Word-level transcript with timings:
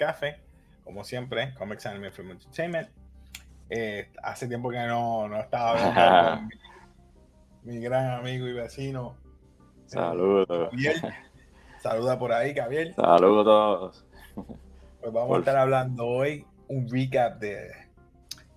Café. 0.00 0.40
Como 0.84 1.04
siempre, 1.04 1.54
Comics 1.54 1.86
Anime 1.86 2.10
Film 2.10 2.32
Entertainment. 2.32 2.88
Eh, 3.68 4.10
hace 4.22 4.48
tiempo 4.48 4.70
que 4.70 4.78
no, 4.78 5.28
no 5.28 5.38
estaba 5.38 5.72
hablando 5.72 6.30
con 6.38 6.48
mi, 7.64 7.74
mi 7.76 7.80
gran 7.80 8.10
amigo 8.18 8.48
y 8.48 8.52
vecino. 8.54 9.16
Saludos. 9.86 10.70
Saluda 11.82 12.18
por 12.18 12.32
ahí, 12.32 12.52
Gabriel. 12.52 12.94
Saludos 12.96 13.40
a 13.42 13.44
todos. 13.44 14.06
Pues 15.00 15.12
vamos 15.12 15.28
Por- 15.28 15.36
a 15.36 15.40
estar 15.40 15.56
hablando 15.56 16.06
hoy 16.06 16.44
un 16.68 16.88
recap 16.90 17.38
de 17.38 17.68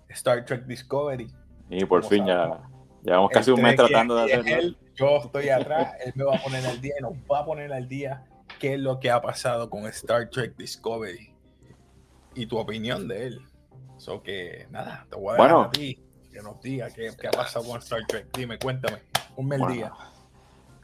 Star 0.08 0.44
Trek 0.44 0.64
Discovery. 0.66 1.30
Y 1.70 1.84
por 1.84 2.00
Como 2.00 2.10
fin 2.10 2.26
ya 2.26 2.34
sabemos. 2.34 2.70
llevamos 3.02 3.30
casi 3.30 3.50
un 3.50 3.62
mes 3.62 3.76
tratando 3.76 4.16
de 4.16 4.24
hacerlo. 4.24 4.56
él, 4.56 4.78
yo 4.94 5.16
estoy 5.18 5.48
atrás, 5.48 5.94
él 6.04 6.12
me 6.16 6.24
va 6.24 6.36
a 6.36 6.42
poner 6.42 6.64
al 6.66 6.80
día 6.80 6.94
y 6.98 7.02
nos 7.02 7.12
va 7.30 7.40
a 7.40 7.44
poner 7.44 7.72
al 7.72 7.88
día 7.88 8.24
qué 8.60 8.74
es 8.74 8.80
lo 8.80 9.00
que 9.00 9.10
ha 9.10 9.20
pasado 9.20 9.68
con 9.70 9.86
Star 9.86 10.28
Trek 10.30 10.56
Discovery 10.56 11.33
y 12.34 12.46
tu 12.46 12.58
opinión 12.58 13.06
de 13.08 13.26
él. 13.26 13.40
So 13.96 14.22
que 14.22 14.66
nada, 14.70 15.06
te 15.10 15.16
voy 15.16 15.34
a 15.34 15.38
Bueno. 15.38 15.60
a 15.62 15.70
ti 15.70 15.98
que 16.32 16.42
nos 16.42 16.60
diga 16.60 16.90
qué, 16.90 17.10
qué 17.20 17.28
ha 17.28 17.30
pasado 17.30 17.64
con 17.66 17.78
Star 17.78 18.04
Trek. 18.08 18.26
Dime, 18.36 18.58
cuéntame, 18.58 18.98
un 19.36 19.48
Bueno. 19.48 19.68
día. 19.68 19.92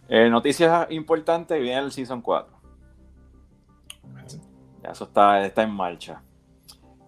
Eh, 0.08 0.28
noticias 0.30 0.90
importantes, 0.90 1.60
viene 1.60 1.78
el 1.80 1.92
Season 1.92 2.20
4. 2.22 2.60
Ya 4.82 4.90
eso 4.90 5.04
está, 5.04 5.44
está 5.44 5.62
en 5.62 5.70
marcha. 5.70 6.22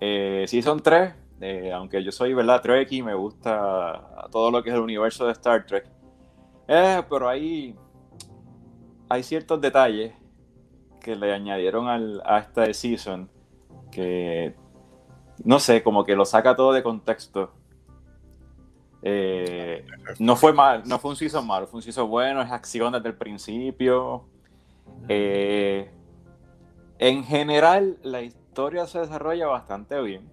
Eh, 0.00 0.44
Season 0.48 0.80
3, 0.82 1.14
eh, 1.40 1.72
aunque 1.72 2.02
yo 2.02 2.12
soy, 2.12 2.34
¿verdad? 2.34 2.60
Trekkie, 2.60 3.02
me 3.02 3.14
gusta 3.14 4.28
todo 4.30 4.50
lo 4.50 4.62
que 4.62 4.70
es 4.70 4.74
el 4.74 4.82
universo 4.82 5.26
de 5.26 5.32
Star 5.32 5.64
Trek. 5.66 5.88
Pero 6.66 7.28
ahí 7.28 7.76
hay 9.08 9.22
ciertos 9.22 9.60
detalles 9.60 10.12
que 11.00 11.16
le 11.16 11.32
añadieron 11.32 11.88
al, 11.88 12.22
a 12.24 12.38
esta 12.38 12.72
season 12.72 13.28
que, 13.92 14.56
no 15.44 15.60
sé, 15.60 15.84
como 15.84 16.04
que 16.04 16.16
lo 16.16 16.24
saca 16.24 16.56
todo 16.56 16.72
de 16.72 16.82
contexto. 16.82 17.52
Eh, 19.02 19.84
no 20.18 20.34
fue 20.34 20.52
mal, 20.52 20.82
no 20.86 20.98
fue 20.98 21.10
un 21.10 21.16
season 21.16 21.46
malo, 21.46 21.66
fue 21.66 21.78
un 21.78 21.82
season 21.82 22.08
bueno, 22.08 22.42
es 22.42 22.50
acción 22.50 22.92
desde 22.92 23.08
el 23.08 23.14
principio. 23.14 24.24
Eh, 25.08 25.90
en 26.98 27.24
general, 27.24 27.98
la 28.02 28.22
historia 28.22 28.86
se 28.86 29.00
desarrolla 29.00 29.46
bastante 29.46 30.00
bien. 30.00 30.28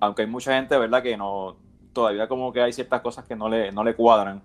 Aunque 0.00 0.22
hay 0.22 0.28
mucha 0.28 0.54
gente, 0.54 0.78
¿verdad? 0.78 1.02
Que 1.02 1.16
no. 1.16 1.56
Todavía 1.92 2.28
como 2.28 2.52
que 2.52 2.62
hay 2.62 2.72
ciertas 2.72 3.00
cosas 3.00 3.24
que 3.24 3.34
no 3.34 3.48
le, 3.48 3.72
no 3.72 3.82
le 3.82 3.96
cuadran 3.96 4.42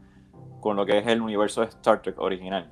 con 0.59 0.75
lo 0.75 0.85
que 0.85 0.97
es 0.97 1.05
el 1.07 1.21
universo 1.21 1.61
de 1.61 1.67
Star 1.67 2.01
Trek 2.01 2.19
original. 2.19 2.71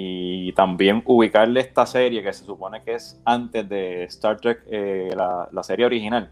Y 0.00 0.52
también 0.52 1.02
ubicarle 1.06 1.58
esta 1.58 1.84
serie 1.84 2.22
que 2.22 2.32
se 2.32 2.44
supone 2.44 2.84
que 2.84 2.94
es 2.94 3.20
antes 3.24 3.68
de 3.68 4.04
Star 4.04 4.38
Trek, 4.40 4.62
eh, 4.70 5.10
la, 5.16 5.48
la 5.50 5.62
serie 5.64 5.86
original. 5.86 6.30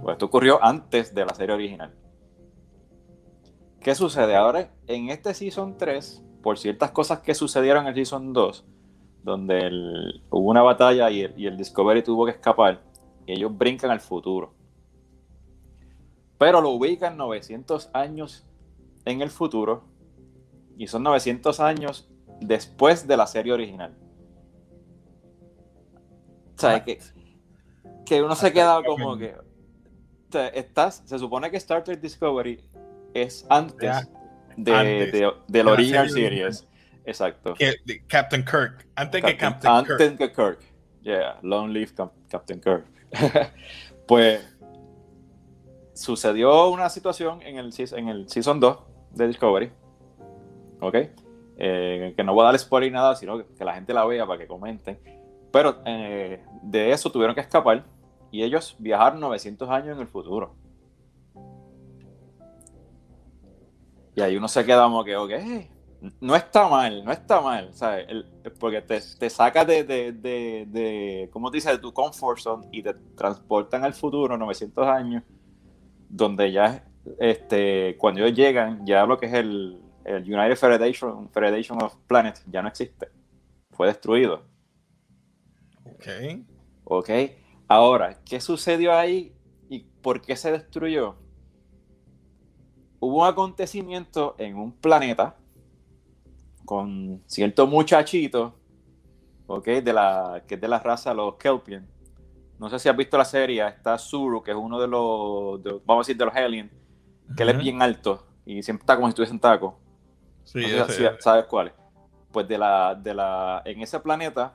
Pues 0.00 0.14
esto 0.14 0.24
ocurrió 0.26 0.58
antes 0.64 1.14
de 1.14 1.26
la 1.26 1.34
serie 1.34 1.54
original. 1.54 1.92
¿Qué 3.82 3.94
sucede? 3.94 4.34
Ahora, 4.34 4.70
en 4.86 5.10
este 5.10 5.34
Season 5.34 5.76
3, 5.76 6.24
por 6.42 6.58
ciertas 6.58 6.90
cosas 6.90 7.18
que 7.20 7.34
sucedieron 7.34 7.82
en 7.82 7.88
el 7.88 7.94
Season 7.96 8.32
2, 8.32 8.64
donde 9.22 9.58
el- 9.66 10.22
hubo 10.30 10.48
una 10.48 10.62
batalla 10.62 11.10
y 11.10 11.20
el, 11.24 11.34
y 11.38 11.46
el 11.48 11.56
Discovery 11.58 12.02
tuvo 12.02 12.24
que 12.24 12.30
escapar, 12.30 12.80
y 13.26 13.32
ellos 13.32 13.56
brincan 13.58 13.90
al 13.90 14.00
futuro. 14.00 14.54
Pero 16.38 16.62
lo 16.62 16.70
ubican 16.70 17.18
900 17.18 17.90
años 17.92 18.46
en 19.04 19.20
el 19.20 19.28
futuro, 19.28 19.84
y 20.78 20.86
son 20.86 21.02
900 21.02 21.60
años 21.60 22.08
después 22.40 23.06
de 23.06 23.16
la 23.16 23.26
serie 23.26 23.52
original. 23.52 23.96
O 26.56 26.60
sea, 26.60 26.84
que, 26.84 26.98
que 28.04 28.22
uno 28.22 28.34
se 28.34 28.52
queda 28.52 28.82
como 28.82 29.16
que. 29.16 29.34
o 29.34 29.42
sea, 30.32 30.48
estás, 30.48 31.02
se 31.06 31.18
supone 31.18 31.50
que 31.50 31.56
Star 31.58 31.84
Trek 31.84 32.00
Discovery 32.00 32.64
es 33.14 33.46
antes, 33.48 34.08
de, 34.56 34.74
antes 34.74 35.12
de- 35.12 35.18
de 35.20 35.32
del 35.46 35.68
original 35.68 36.08
serie 36.10 36.28
series. 36.28 36.68
Exacto. 37.04 37.54
Que- 37.54 37.76
Captain 38.06 38.44
Kirk, 38.44 38.86
antes 38.96 39.22
que 39.22 39.36
Captain- 39.36 39.50
Captain 39.72 39.74
antes 39.74 39.96
Kirk. 39.96 40.18
que 40.18 40.32
Kirk. 40.32 40.58
Yeah, 41.02 41.38
long 41.42 41.70
live 41.70 41.92
Cap- 41.94 42.12
Captain 42.28 42.60
Kirk. 42.60 42.84
pues 44.08 44.44
sucedió 45.94 46.68
una 46.70 46.88
situación 46.90 47.40
en 47.42 47.56
el, 47.56 47.72
en 47.92 48.08
el 48.08 48.28
Season 48.28 48.60
2 48.60 48.78
de 49.12 49.26
Discovery. 49.28 49.70
¿Ok? 50.80 50.96
Eh, 51.60 52.14
que 52.16 52.22
no 52.22 52.34
voy 52.34 52.42
a 52.42 52.46
dar 52.46 52.58
spoiler 52.58 52.90
ni 52.90 52.94
nada, 52.94 53.16
sino 53.16 53.38
que, 53.38 53.64
la 53.64 53.74
gente 53.74 53.92
la 53.92 54.04
vea 54.06 54.26
para 54.26 54.38
que 54.38 54.46
comenten. 54.46 54.98
Pero 55.52 55.82
eh, 55.84 56.44
de 56.62 56.92
eso 56.92 57.10
tuvieron 57.10 57.34
que 57.34 57.40
escapar 57.40 57.84
y 58.30 58.42
ellos 58.42 58.76
viajaron 58.78 59.20
900 59.20 59.68
años 59.68 59.96
en 59.96 60.02
el 60.02 60.06
futuro. 60.06 60.54
Y 64.14 64.20
ahí 64.20 64.36
uno 64.36 64.48
se 64.48 64.64
queda 64.64 64.84
como 64.84 65.04
que, 65.04 65.16
ok, 65.16 65.32
no 66.20 66.36
está 66.36 66.68
mal, 66.68 67.04
no 67.04 67.12
está 67.12 67.40
mal, 67.40 67.72
¿sabes? 67.74 68.06
El- 68.08 68.26
porque 68.58 68.82
te, 68.82 69.00
te 69.18 69.30
saca 69.30 69.64
de, 69.64 69.84
de, 69.84 70.12
de, 70.12 70.64
de, 70.68 71.30
¿cómo 71.32 71.50
te 71.50 71.56
dice? 71.58 71.70
De 71.70 71.78
tu 71.78 71.92
comfort 71.92 72.38
zone 72.38 72.68
y 72.72 72.82
te 72.82 72.94
transportan 73.16 73.84
al 73.84 73.94
futuro 73.94 74.36
900 74.36 74.86
años, 74.86 75.22
donde 76.08 76.52
ya, 76.52 76.84
este, 77.18 77.96
cuando 77.98 78.20
ellos 78.24 78.36
llegan, 78.36 78.86
ya 78.86 79.06
lo 79.06 79.18
que 79.18 79.26
es 79.26 79.34
el, 79.34 79.80
el 80.16 80.22
United 80.22 80.56
Federation, 80.56 81.28
Federation 81.30 81.82
of 81.82 81.94
Planets 82.06 82.44
ya 82.46 82.62
no 82.62 82.68
existe, 82.68 83.08
fue 83.72 83.86
destruido. 83.88 84.44
Ok. 85.84 86.06
¿Ok? 86.84 87.10
Ahora, 87.68 88.18
¿qué 88.24 88.40
sucedió 88.40 88.92
ahí 88.96 89.34
y 89.68 89.80
por 89.80 90.20
qué 90.20 90.36
se 90.36 90.50
destruyó? 90.52 91.16
Hubo 93.00 93.22
un 93.22 93.26
acontecimiento 93.28 94.34
en 94.38 94.56
un 94.56 94.72
planeta 94.72 95.36
con 96.64 97.22
cierto 97.26 97.66
muchachito, 97.66 98.58
¿ok? 99.46 99.66
De 99.66 99.92
la, 99.92 100.42
que 100.46 100.54
es 100.56 100.60
de 100.60 100.68
la 100.68 100.78
raza 100.80 101.14
los 101.14 101.34
Kelpian. 101.36 101.86
No 102.58 102.68
sé 102.68 102.78
si 102.78 102.88
has 102.88 102.96
visto 102.96 103.16
la 103.16 103.24
serie, 103.24 103.66
está 103.66 103.96
Zuru, 103.98 104.42
que 104.42 104.50
es 104.50 104.56
uno 104.56 104.80
de 104.80 104.88
los, 104.88 105.62
de- 105.62 105.80
vamos 105.86 106.04
a 106.04 106.06
decir, 106.08 106.16
de 106.16 106.24
los 106.24 106.34
aliens, 106.34 106.70
que 107.36 107.42
él 107.44 107.50
es 107.50 107.58
bien 107.58 107.80
alto 107.82 108.26
y 108.44 108.62
siempre 108.62 108.82
está 108.82 108.96
como 108.96 109.06
si 109.06 109.10
estuviese 109.10 109.32
en 109.34 109.40
taco. 109.40 109.78
Sí, 110.52 110.60
No 110.78 110.86
sé 110.86 110.92
si 110.94 111.22
sabes 111.22 111.44
cuál 111.44 111.66
es. 111.68 111.72
Pues 112.32 112.48
de 112.48 112.56
la, 112.56 112.94
de 112.94 113.12
la, 113.14 113.60
en 113.66 113.82
ese 113.82 114.00
planeta, 114.00 114.54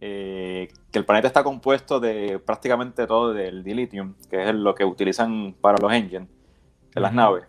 eh, 0.00 0.68
que 0.90 0.98
el 0.98 1.04
planeta 1.04 1.26
está 1.28 1.42
compuesto 1.44 1.98
de 2.00 2.38
prácticamente 2.38 3.06
todo 3.06 3.32
del 3.34 3.62
dilithium, 3.62 4.14
que 4.30 4.48
es 4.48 4.54
lo 4.54 4.74
que 4.74 4.84
utilizan 4.84 5.54
para 5.60 5.76
los 5.78 5.92
engines 5.92 6.28
de 6.94 7.00
las 7.00 7.10
Ujú. 7.10 7.16
naves. 7.16 7.44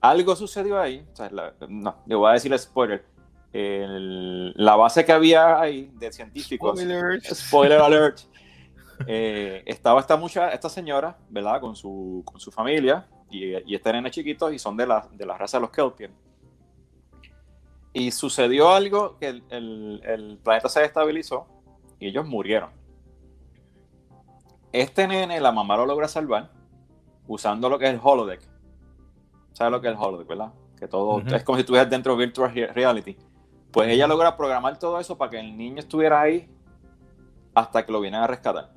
Algo 0.00 0.36
sucedió 0.36 0.78
ahí, 0.80 1.04
o 1.12 1.16
sea, 1.16 1.28
la- 1.30 1.54
no, 1.68 1.96
le 2.06 2.14
voy 2.14 2.30
a 2.30 2.34
decir 2.34 2.52
el 2.52 2.58
spoiler. 2.58 3.04
El- 3.52 4.52
la 4.56 4.76
base 4.76 5.04
que 5.04 5.12
había 5.12 5.60
ahí 5.60 5.90
de 5.94 6.12
científicos, 6.12 6.78
Spoilers. 6.78 7.24
spoiler 7.48 7.80
alert, 7.80 8.18
eh, 9.06 9.62
estaba 9.66 10.00
esta 10.00 10.16
mucha, 10.16 10.50
esta 10.50 10.68
señora, 10.68 11.16
¿verdad? 11.28 11.60
Con 11.60 11.74
su, 11.74 12.22
con 12.24 12.38
su 12.38 12.52
familia 12.52 13.06
y, 13.28 13.56
y 13.70 13.74
este 13.74 13.92
nene 13.92 14.10
chiquito 14.10 14.52
y 14.52 14.58
son 14.58 14.76
de 14.76 14.86
la, 14.86 15.08
de 15.10 15.26
la 15.26 15.36
raza 15.36 15.56
de 15.56 15.62
los 15.62 15.70
Kelpian. 15.70 16.12
Y 17.92 18.10
sucedió 18.12 18.70
algo 18.70 19.16
que 19.18 19.28
el, 19.28 19.44
el- 19.50 20.00
el 20.04 20.38
planeta 20.42 20.68
se 20.68 20.80
destabilizó 20.80 21.46
y 21.98 22.08
ellos 22.08 22.26
murieron. 22.26 22.70
Este 24.72 25.08
nene, 25.08 25.40
la 25.40 25.50
mamá 25.52 25.76
lo 25.76 25.86
logra 25.86 26.06
salvar 26.08 26.50
usando 27.26 27.68
lo 27.68 27.78
que 27.78 27.86
es 27.86 27.94
el 27.94 28.00
holodeck. 28.02 28.40
¿Sabes 29.52 29.72
lo 29.72 29.80
que 29.80 29.88
es 29.88 29.94
el 29.94 29.98
holodeck, 30.00 30.28
verdad? 30.28 30.52
Que 30.78 30.86
todo 30.86 31.20
es 31.34 31.44
como 31.44 31.56
si 31.56 31.60
estuvieras 31.60 31.90
dentro 31.90 32.12
de 32.16 32.24
virtual 32.26 32.54
re- 32.54 32.68
reality. 32.68 33.16
Pues 33.72 33.88
ella 33.90 34.06
logra 34.06 34.36
programar 34.36 34.78
todo 34.78 34.98
eso 35.00 35.18
para 35.18 35.30
que 35.32 35.40
el 35.40 35.56
niño 35.56 35.78
estuviera 35.80 36.20
ahí 36.20 36.48
hasta 37.54 37.84
que 37.84 37.92
lo 37.92 38.00
vienen 38.00 38.20
a 38.20 38.26
rescatar. 38.26 38.72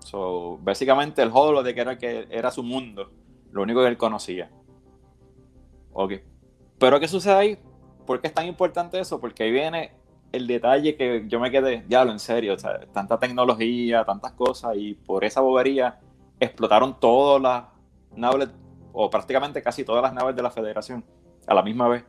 So, 0.00 0.58
básicamente 0.60 1.22
el 1.22 1.30
holodeck 1.32 1.78
era 1.78 1.96
que 1.98 2.26
era 2.30 2.50
su 2.50 2.62
mundo, 2.64 3.10
lo 3.52 3.62
único 3.62 3.80
que 3.82 3.88
él 3.88 3.96
conocía. 3.96 4.50
Ok. 5.92 6.14
Pero 6.78 6.98
¿qué 6.98 7.06
sucede 7.06 7.34
ahí? 7.34 7.58
¿Por 8.06 8.20
qué 8.20 8.28
es 8.28 8.34
tan 8.34 8.46
importante 8.46 8.98
eso? 8.98 9.20
Porque 9.20 9.44
ahí 9.44 9.50
viene 9.50 9.92
el 10.32 10.46
detalle 10.46 10.96
que 10.96 11.24
yo 11.28 11.38
me 11.40 11.50
quedé, 11.50 11.82
diablo, 11.86 12.12
en 12.12 12.18
serio, 12.18 12.54
o 12.54 12.58
sea, 12.58 12.80
tanta 12.92 13.18
tecnología, 13.18 14.04
tantas 14.04 14.32
cosas, 14.32 14.76
y 14.76 14.94
por 14.94 15.24
esa 15.24 15.40
bobería 15.40 15.98
explotaron 16.40 16.98
todas 16.98 17.42
las 17.42 17.64
naves, 18.16 18.48
o 18.92 19.10
prácticamente 19.10 19.62
casi 19.62 19.84
todas 19.84 20.02
las 20.02 20.14
naves 20.14 20.34
de 20.34 20.42
la 20.42 20.50
Federación, 20.50 21.04
a 21.46 21.54
la 21.54 21.62
misma 21.62 21.88
vez. 21.88 22.04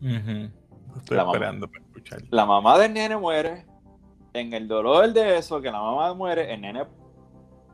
Estoy 0.00 1.16
La 1.16 1.24
mamá. 1.24 1.32
esperando 1.36 1.68
para 1.68 1.84
escuchar. 1.84 2.20
La 2.30 2.46
mamá 2.46 2.78
del 2.78 2.92
nene 2.92 3.16
muere, 3.16 3.66
en 4.32 4.52
el 4.52 4.68
dolor 4.68 5.12
de 5.12 5.38
eso, 5.38 5.60
que 5.60 5.70
la 5.70 5.80
mamá 5.80 6.14
muere, 6.14 6.52
el 6.52 6.60
nene 6.60 6.84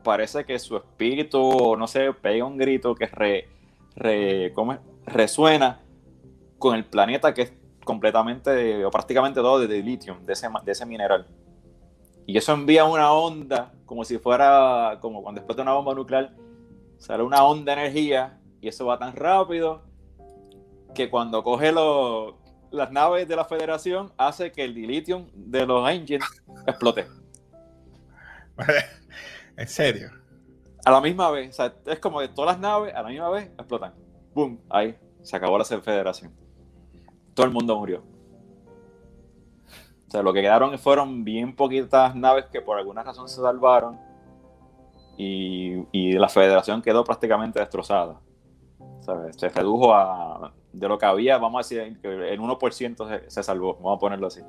parece 0.03 0.43
que 0.43 0.57
su 0.57 0.75
espíritu, 0.77 1.75
no 1.77 1.87
sé, 1.87 2.11
pega 2.13 2.45
un 2.45 2.57
grito 2.57 2.95
que 2.95 3.05
re, 3.05 3.47
re, 3.95 4.51
¿cómo 4.55 4.73
es? 4.73 4.79
resuena 5.05 5.79
con 6.61 6.75
el 6.75 6.85
planeta 6.85 7.33
que 7.33 7.41
es 7.41 7.53
completamente 7.83 8.85
o 8.85 8.91
prácticamente 8.91 9.41
todo 9.41 9.59
de 9.59 9.81
lithium, 9.81 10.23
de 10.25 10.33
ese, 10.33 10.47
de 10.63 10.71
ese 10.71 10.85
mineral. 10.85 11.27
Y 12.27 12.37
eso 12.37 12.53
envía 12.53 12.85
una 12.85 13.11
onda, 13.11 13.73
como 13.85 14.05
si 14.05 14.19
fuera, 14.19 14.99
como 15.01 15.23
cuando 15.23 15.41
explota 15.41 15.63
una 15.63 15.73
bomba 15.73 15.95
nuclear, 15.95 16.33
sale 16.99 17.23
una 17.23 17.43
onda 17.43 17.75
de 17.75 17.81
energía 17.81 18.39
y 18.61 18.67
eso 18.67 18.85
va 18.85 18.99
tan 18.99 19.15
rápido 19.15 19.81
que 20.93 21.09
cuando 21.09 21.43
coge 21.43 21.73
las 22.69 22.91
naves 22.91 23.27
de 23.27 23.35
la 23.35 23.45
Federación 23.45 24.13
hace 24.17 24.51
que 24.51 24.63
el 24.63 24.75
dilithium 24.75 25.27
de 25.33 25.65
los 25.65 25.89
engines 25.89 26.43
explote. 26.67 27.07
¿En 29.57 29.67
serio? 29.67 30.11
A 30.85 30.91
la 30.91 31.01
misma 31.01 31.31
vez, 31.31 31.49
o 31.49 31.53
sea, 31.53 31.73
es 31.87 31.99
como 31.99 32.19
que 32.19 32.27
todas 32.27 32.53
las 32.53 32.59
naves 32.59 32.93
a 32.93 33.01
la 33.01 33.09
misma 33.09 33.29
vez 33.31 33.45
explotan. 33.45 33.95
¡Boom! 34.35 34.61
Ahí, 34.69 34.95
se 35.23 35.35
acabó 35.35 35.57
la 35.57 35.65
Federación. 35.65 36.31
Todo 37.33 37.45
el 37.45 37.51
mundo 37.51 37.77
murió. 37.77 38.03
O 40.07 40.11
sea, 40.11 40.21
lo 40.21 40.33
que 40.33 40.41
quedaron 40.41 40.77
fueron 40.77 41.23
bien 41.23 41.55
poquitas 41.55 42.15
naves 42.15 42.45
que 42.51 42.61
por 42.61 42.77
alguna 42.77 43.01
razón 43.01 43.29
se 43.29 43.35
salvaron 43.35 43.97
y, 45.17 46.13
la 46.13 46.27
federación 46.29 46.81
quedó 46.81 47.03
prácticamente 47.03 47.59
destrozada. 47.59 48.19
Se 49.37 49.49
redujo 49.49 49.93
a, 49.93 50.53
de 50.73 50.87
lo 50.87 50.97
que 50.97 51.05
había, 51.05 51.37
vamos 51.37 51.65
a 51.65 51.75
decir, 51.75 51.99
que 52.01 52.07
el 52.07 52.39
1% 52.39 53.27
se, 53.27 53.43
salvó, 53.43 53.75
vamos 53.75 53.97
a 53.97 53.99
ponerlo 53.99 54.27
así. 54.27 54.41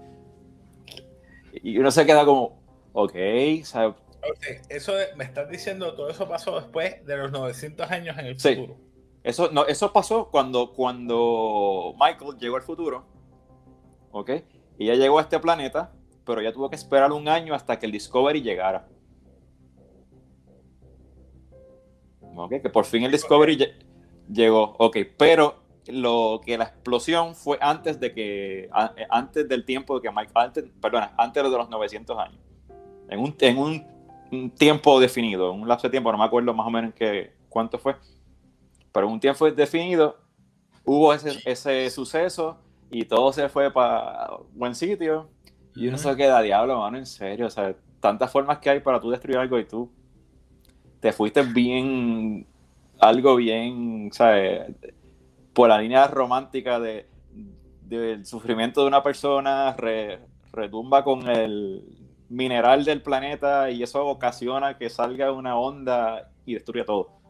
Y 1.52 1.78
uno 1.78 1.90
se 1.90 2.06
queda 2.06 2.24
como, 2.24 2.60
ok, 2.92 3.14
eso 4.68 4.92
me 5.16 5.24
estás 5.24 5.48
diciendo, 5.48 5.94
todo 5.94 6.08
eso 6.08 6.28
pasó 6.28 6.60
después 6.60 7.04
de 7.06 7.16
los 7.16 7.32
900 7.32 7.90
años 7.90 8.18
en 8.18 8.26
el 8.26 8.40
futuro. 8.40 8.76
Eso, 9.22 9.50
no, 9.52 9.66
eso 9.66 9.92
pasó 9.92 10.28
cuando, 10.30 10.72
cuando 10.72 11.94
Michael 11.98 12.38
llegó 12.38 12.56
al 12.56 12.62
futuro, 12.62 13.04
¿ok? 14.10 14.30
Y 14.78 14.86
ya 14.86 14.94
llegó 14.94 15.18
a 15.18 15.22
este 15.22 15.38
planeta, 15.38 15.92
pero 16.24 16.42
ya 16.42 16.52
tuvo 16.52 16.68
que 16.68 16.76
esperar 16.76 17.12
un 17.12 17.28
año 17.28 17.54
hasta 17.54 17.78
que 17.78 17.86
el 17.86 17.92
Discovery 17.92 18.42
llegara. 18.42 18.88
¿Ok? 22.34 22.62
Que 22.62 22.70
por 22.70 22.84
fin 22.84 23.04
el 23.04 23.12
Discovery 23.12 23.72
llegó. 24.32 24.74
Ok, 24.78 24.98
pero 25.16 25.62
lo 25.86 26.40
que 26.44 26.56
la 26.58 26.64
explosión 26.64 27.34
fue 27.34 27.58
antes 27.60 28.00
de 28.00 28.12
que 28.12 28.70
antes 29.10 29.48
del 29.48 29.64
tiempo 29.64 29.96
de 29.96 30.02
que 30.02 30.10
Michael 30.10 30.46
antes, 30.46 30.64
perdona, 30.80 31.12
antes 31.16 31.42
de 31.42 31.50
los 31.50 31.68
900 31.68 32.18
años. 32.18 32.38
En 33.08 33.20
un, 33.20 33.36
en 33.40 33.58
un, 33.58 34.50
tiempo 34.56 34.98
definido, 34.98 35.52
un 35.52 35.68
lapso 35.68 35.88
de 35.88 35.90
tiempo, 35.90 36.10
no 36.10 36.16
me 36.16 36.24
acuerdo 36.24 36.54
más 36.54 36.66
o 36.66 36.70
menos 36.70 36.94
qué, 36.94 37.34
cuánto 37.50 37.78
fue 37.78 37.96
pero 38.92 39.08
un 39.08 39.20
tiempo 39.20 39.50
definido 39.50 40.18
hubo 40.84 41.12
ese, 41.14 41.38
ese 41.44 41.90
suceso 41.90 42.58
y 42.90 43.04
todo 43.04 43.32
se 43.32 43.48
fue 43.48 43.72
para 43.72 44.30
buen 44.52 44.74
sitio. 44.74 45.28
Y 45.74 45.88
uno 45.88 45.96
se 45.96 46.14
queda, 46.14 46.42
diablo, 46.42 46.78
mano, 46.78 46.98
en 46.98 47.06
serio. 47.06 47.46
O 47.46 47.50
sea, 47.50 47.74
tantas 48.00 48.30
formas 48.30 48.58
que 48.58 48.68
hay 48.68 48.80
para 48.80 49.00
tú 49.00 49.10
destruir 49.10 49.38
algo 49.38 49.58
y 49.58 49.64
tú 49.64 49.90
te 51.00 51.12
fuiste 51.12 51.42
bien, 51.42 52.46
algo 53.00 53.36
bien, 53.36 54.10
¿sabes? 54.12 54.74
Por 55.54 55.70
la 55.70 55.78
línea 55.78 56.06
romántica 56.06 56.78
de, 56.78 57.08
del 57.82 58.26
sufrimiento 58.26 58.82
de 58.82 58.88
una 58.88 59.02
persona, 59.02 59.74
retumba 60.52 61.02
con 61.02 61.28
el 61.28 61.82
mineral 62.28 62.84
del 62.84 63.02
planeta 63.02 63.70
y 63.70 63.82
eso 63.82 64.06
ocasiona 64.06 64.78
que 64.78 64.90
salga 64.90 65.32
una 65.32 65.56
onda 65.56 66.30
y 66.44 66.54
destruya 66.54 66.84
todo. 66.84 67.21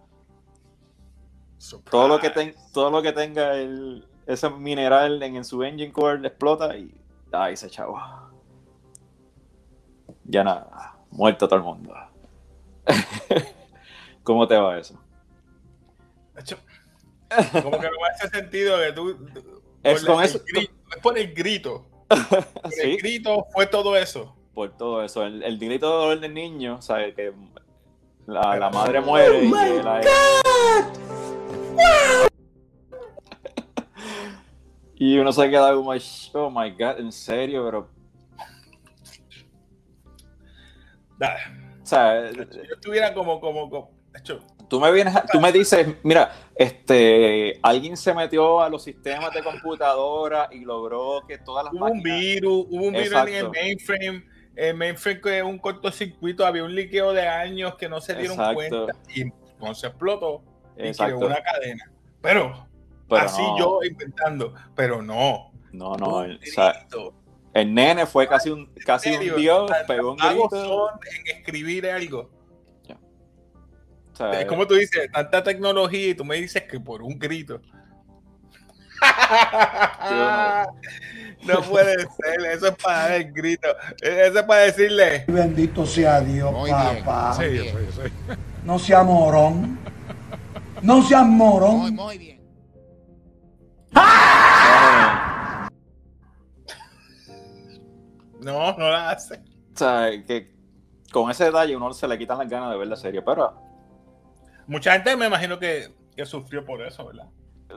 Todo 1.90 2.08
lo, 2.08 2.18
que 2.18 2.30
todo 2.72 2.90
lo 2.90 3.02
que 3.02 3.12
tenga 3.12 3.54
el, 3.54 4.04
ese 4.26 4.50
mineral 4.50 5.22
en, 5.22 5.44
su 5.44 5.62
engine 5.62 5.92
core 5.92 6.26
explota 6.26 6.76
y 6.76 6.92
ahí 7.30 7.56
se 7.56 7.70
chavo. 7.70 8.00
Ya 10.24 10.42
nada, 10.42 10.96
muerto 11.10 11.46
todo 11.46 11.58
el 11.58 11.64
mundo. 11.64 11.94
¿Cómo 14.24 14.46
te 14.48 14.56
va 14.56 14.78
eso? 14.78 15.00
Como 17.62 17.78
que 17.78 17.86
no 17.86 17.96
me 18.00 18.08
hace 18.12 18.28
sentido 18.28 18.78
que 18.78 18.92
tú. 18.92 19.28
Es, 19.82 20.04
con 20.04 20.22
eso, 20.22 20.40
grito, 20.46 20.72
es 20.94 21.02
por 21.02 21.16
el 21.18 21.32
grito. 21.32 21.86
El 22.82 22.98
grito 22.98 23.46
fue 23.52 23.66
todo 23.66 23.96
eso. 23.96 24.36
Por 24.52 24.76
todo 24.76 25.02
eso. 25.02 25.24
El, 25.24 25.42
el 25.42 25.58
grito 25.58 25.86
de 25.86 25.92
dolor 25.94 26.20
del 26.20 26.34
niño, 26.34 26.82
¿sabes? 26.82 27.14
Que 27.14 27.32
la, 28.26 28.56
la 28.56 28.68
madre 28.68 29.00
muere 29.00 29.38
oh 29.38 29.42
y 29.42 29.48
y 35.02 35.18
uno 35.18 35.32
se 35.32 35.50
queda 35.50 35.74
como, 35.74 35.90
oh 35.90 36.50
my 36.50 36.70
god, 36.70 37.00
en 37.00 37.10
serio, 37.10 37.64
pero. 37.64 37.88
O 41.82 41.86
sea, 41.86 42.30
yo 42.30 42.42
estuviera 42.74 43.12
como, 43.12 43.40
como, 43.40 43.68
como 43.68 43.90
hecho, 44.16 44.40
tú 44.68 44.80
me 44.80 44.92
vienes, 44.92 45.14
tú 45.32 45.40
me 45.40 45.50
dices, 45.52 45.86
mira, 46.02 46.32
este, 46.54 47.58
alguien 47.62 47.96
se 47.96 48.14
metió 48.14 48.60
a 48.60 48.68
los 48.68 48.84
sistemas 48.84 49.32
de 49.32 49.42
computadora 49.42 50.48
y 50.52 50.60
logró 50.60 51.22
que 51.26 51.38
todas 51.38 51.64
las 51.64 51.74
hubo 51.74 51.86
un 51.86 52.02
virus, 52.02 52.66
hubo 52.70 52.84
un 52.86 52.92
virus 52.92 53.28
en 53.28 53.34
el 53.34 53.50
mainframe, 53.50 54.24
el 54.54 54.74
mainframe 54.76 55.20
que 55.20 55.42
un 55.42 55.58
cortocircuito, 55.58 56.46
había 56.46 56.64
un 56.64 56.74
liqueo 56.74 57.12
de 57.12 57.26
años 57.26 57.74
que 57.74 57.88
no 57.88 58.00
se 58.00 58.14
dieron 58.14 58.36
cuenta 58.54 58.92
y 59.14 59.24
se 59.74 59.86
explotó 59.88 60.42
y 60.76 60.92
creó 60.92 61.18
una 61.18 61.42
cadena. 61.42 61.90
Pero, 62.20 62.66
así 63.10 63.42
yo 63.58 63.80
inventando, 63.82 64.54
pero 64.74 65.02
no. 65.02 65.52
No, 65.72 65.96
no, 65.96 66.22
el, 66.22 66.38
el 67.54 67.74
nene 67.74 68.06
fue 68.06 68.26
casi 68.26 68.50
un, 68.50 68.66
casi 68.84 69.14
un 69.14 69.36
dios, 69.36 69.70
pegó 69.86 70.12
un 70.12 70.16
grito. 70.16 70.90
en 70.90 71.36
escribir 71.36 71.90
algo. 71.90 72.30
es 74.32 74.46
como 74.46 74.66
tú 74.66 74.74
dices, 74.74 75.10
tanta 75.12 75.42
tecnología 75.42 76.08
y 76.08 76.14
tú 76.14 76.24
me 76.24 76.36
dices 76.36 76.62
que 76.64 76.80
por 76.80 77.02
un 77.02 77.18
grito. 77.18 77.60
no. 81.42 81.60
puede 81.62 81.98
ser, 81.98 82.46
eso 82.52 82.68
es 82.68 82.76
para 82.76 82.98
dar 82.98 83.12
el 83.12 83.32
grito. 83.32 83.68
Eso 84.00 84.38
es 84.38 84.44
para 84.44 84.60
decirle. 84.62 85.24
Bendito 85.26 85.84
sea 85.84 86.20
Dios, 86.20 86.54
papá. 86.70 87.36
No 88.64 88.78
sea 88.78 89.02
morón. 89.02 89.80
No 90.82 91.02
seas 91.02 91.26
morón. 91.26 91.78
Muy, 91.78 91.92
muy 91.92 92.18
bien. 92.18 92.42
No, 98.40 98.76
no 98.76 98.90
la 98.90 99.10
hace. 99.10 99.36
O 99.74 99.78
sea, 99.78 100.10
que 100.26 100.52
con 101.12 101.30
ese 101.30 101.44
detalle 101.44 101.76
uno 101.76 101.92
se 101.92 102.08
le 102.08 102.18
quitan 102.18 102.38
las 102.38 102.48
ganas 102.48 102.70
de 102.70 102.78
ver 102.78 102.88
la 102.88 102.96
serie, 102.96 103.22
pero... 103.22 103.54
Mucha 104.66 104.92
gente 104.92 105.16
me 105.16 105.26
imagino 105.26 105.58
que, 105.58 105.94
sufrió 106.24 106.64
por 106.64 106.82
eso, 106.82 107.06
¿verdad? 107.06 107.28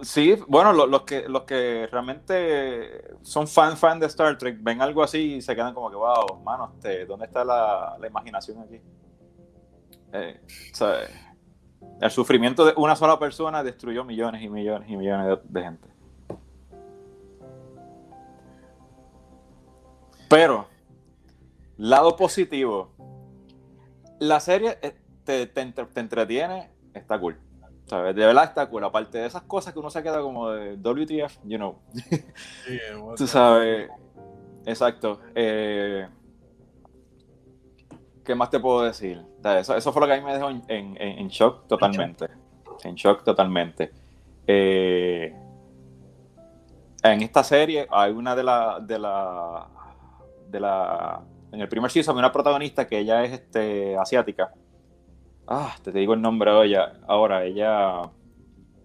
Sí, 0.02 0.36
bueno, 0.48 0.74
los, 0.74 1.04
que, 1.04 1.28
los 1.30 1.44
que 1.44 1.88
realmente 1.92 3.16
son 3.22 3.48
fan, 3.48 3.78
fan 3.78 4.00
de 4.00 4.08
Star 4.08 4.38
Trek 4.38 4.58
ven 4.60 4.82
algo 4.82 5.04
así 5.04 5.36
y 5.36 5.42
se 5.42 5.56
quedan 5.56 5.74
como 5.74 5.90
que, 5.90 5.96
wow, 5.96 6.42
mano, 6.44 6.74
este, 6.76 7.06
¿dónde 7.06 7.28
está 7.28 7.46
la, 7.46 7.98
imaginación 8.06 8.60
aquí? 8.60 8.82
Eh, 10.14 10.42
o 10.74 10.76
sea, 10.76 10.98
el 12.02 12.12
sufrimiento 12.12 12.66
de 12.66 12.74
una 12.76 12.96
sola 12.96 13.18
persona 13.18 13.64
destruyó 13.64 14.04
millones 14.04 14.44
y 14.44 14.50
millones 14.50 14.90
y 14.90 14.98
millones 14.98 15.40
de, 15.44 15.62
gente. 15.62 15.88
Pero, 20.30 20.68
lado 21.78 22.16
positivo, 22.16 22.92
la 24.20 24.40
serie 24.40 24.78
eh, 24.82 24.96
te, 25.24 25.52
entretiene, 25.96 26.70
está 26.94 27.20
cool. 27.20 27.38
De 27.90 28.14
verdad 28.14 28.46
está 28.46 28.68
cool. 28.68 28.84
Aparte 28.84 29.20
de 29.20 29.28
esas 29.28 29.44
cosas 29.44 29.72
que 29.72 29.80
uno 29.80 29.92
se 29.92 30.02
queda 30.02 30.22
como 30.22 30.50
de 30.50 30.76
WTF, 30.76 31.38
you 31.44 31.58
know. 31.58 31.80
Tú 33.16 33.28
sabes. 33.28 33.90
Exacto. 34.66 35.22
Eh, 35.36 36.08
¿Qué 38.26 38.34
más 38.34 38.50
te 38.50 38.60
puedo 38.60 38.82
decir? 38.82 39.22
Eso, 39.44 39.94
fue 39.94 40.02
lo 40.02 40.08
que 40.08 40.14
a 40.14 40.18
mí 40.18 40.24
me 40.24 40.34
dejó 40.34 40.50
en, 40.50 41.28
shock 41.28 41.68
totalmente. 41.68 42.28
En 42.84 42.96
shock 42.96 43.24
totalmente. 43.24 43.92
Eh, 44.48 45.34
en 47.04 47.22
esta 47.22 47.44
serie 47.44 47.88
hay 47.92 48.12
una 48.12 48.36
de 48.36 48.44
la, 48.44 48.80
de 48.82 48.98
la, 48.98 49.68
de 50.50 50.60
la, 50.60 51.22
en 51.52 51.62
el 51.62 51.70
primer 51.70 51.92
season 51.92 52.16
hay 52.16 52.20
una 52.20 52.32
protagonista 52.32 52.88
que 52.88 52.98
ella 52.98 53.24
es 53.24 53.34
este, 53.34 53.96
asiática. 53.96 54.52
Ah, 55.48 55.76
te, 55.84 55.92
digo 55.92 56.16
el 56.16 56.22
nombre 56.22 56.52
de 56.52 56.66
ella. 56.66 56.94
Ahora, 57.08 57.44
ella, 57.44 58.10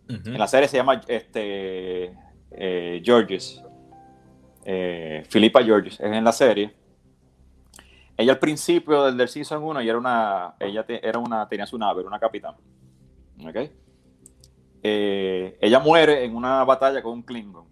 en 0.07 0.39
la 0.39 0.47
serie 0.49 0.69
se 0.69 0.77
llama 0.77 1.01
este, 1.09 2.15
eh, 2.51 3.01
Georges. 3.03 3.65
Eh, 4.67 5.25
Filipa 5.31 5.63
Georges 5.63 5.95
es 5.99 6.13
en 6.13 6.23
la 6.23 6.33
serie 6.33 6.75
ella 8.21 8.33
al 8.33 8.39
principio 8.39 9.05
del, 9.05 9.17
del 9.17 9.29
Season 9.29 9.63
1, 9.63 9.81
ella 9.81 9.91
era 9.91 9.99
una, 9.99 10.55
ella 10.61 10.85
era 10.87 11.19
una, 11.19 11.49
tenía 11.49 11.65
su 11.65 11.79
nave, 11.79 12.01
era 12.01 12.09
una 12.09 12.21
capitán. 12.21 12.55
¿Ok? 13.43 13.71
Eh, 14.83 15.59
ella 15.61 15.79
muere 15.79 16.25
en 16.25 16.37
una 16.37 16.63
batalla 16.65 17.01
con 17.03 17.13
un 17.13 17.23
Klingon. 17.23 17.67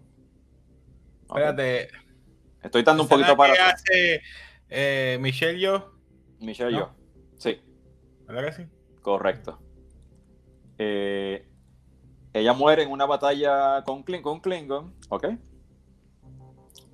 Espérate. 1.21 1.89
Estoy 2.63 2.81
dando 2.81 3.03
un 3.03 3.09
poquito 3.09 3.37
para. 3.37 3.53
¿Qué 3.53 3.59
hace 3.59 4.21
eh, 4.69 5.17
Michelle 5.21 5.59
yo? 5.59 5.93
Michelle 6.39 6.75
yo. 6.75 6.89
Sí. 7.37 7.61
¿Verdad 8.25 8.45
que 8.45 8.51
sí? 8.51 8.63
Correcto. 9.03 9.59
Eh, 10.79 11.47
ella 12.33 12.53
muere 12.53 12.83
en 12.83 12.91
una 12.91 13.05
batalla 13.05 13.83
con, 13.83 14.03
con 14.03 14.39
Klingon, 14.39 14.95
¿ok? 15.09 15.27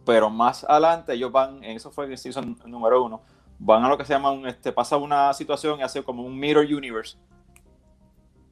Pero 0.05 0.29
más 0.29 0.65
adelante 0.65 1.13
ellos 1.13 1.31
van, 1.31 1.63
eso 1.63 1.89
fue 1.89 2.05
el 2.05 2.17
season 2.17 2.57
número 2.65 3.03
uno, 3.03 3.23
van 3.59 3.83
a 3.83 3.89
lo 3.89 3.97
que 3.97 4.05
se 4.05 4.13
llama 4.13 4.31
un, 4.31 4.47
este, 4.47 4.71
pasa 4.71 4.97
una 4.97 5.33
situación 5.33 5.79
y 5.79 5.83
hace 5.83 6.03
como 6.03 6.23
un 6.23 6.37
mirror 6.37 6.65
universe. 6.65 7.17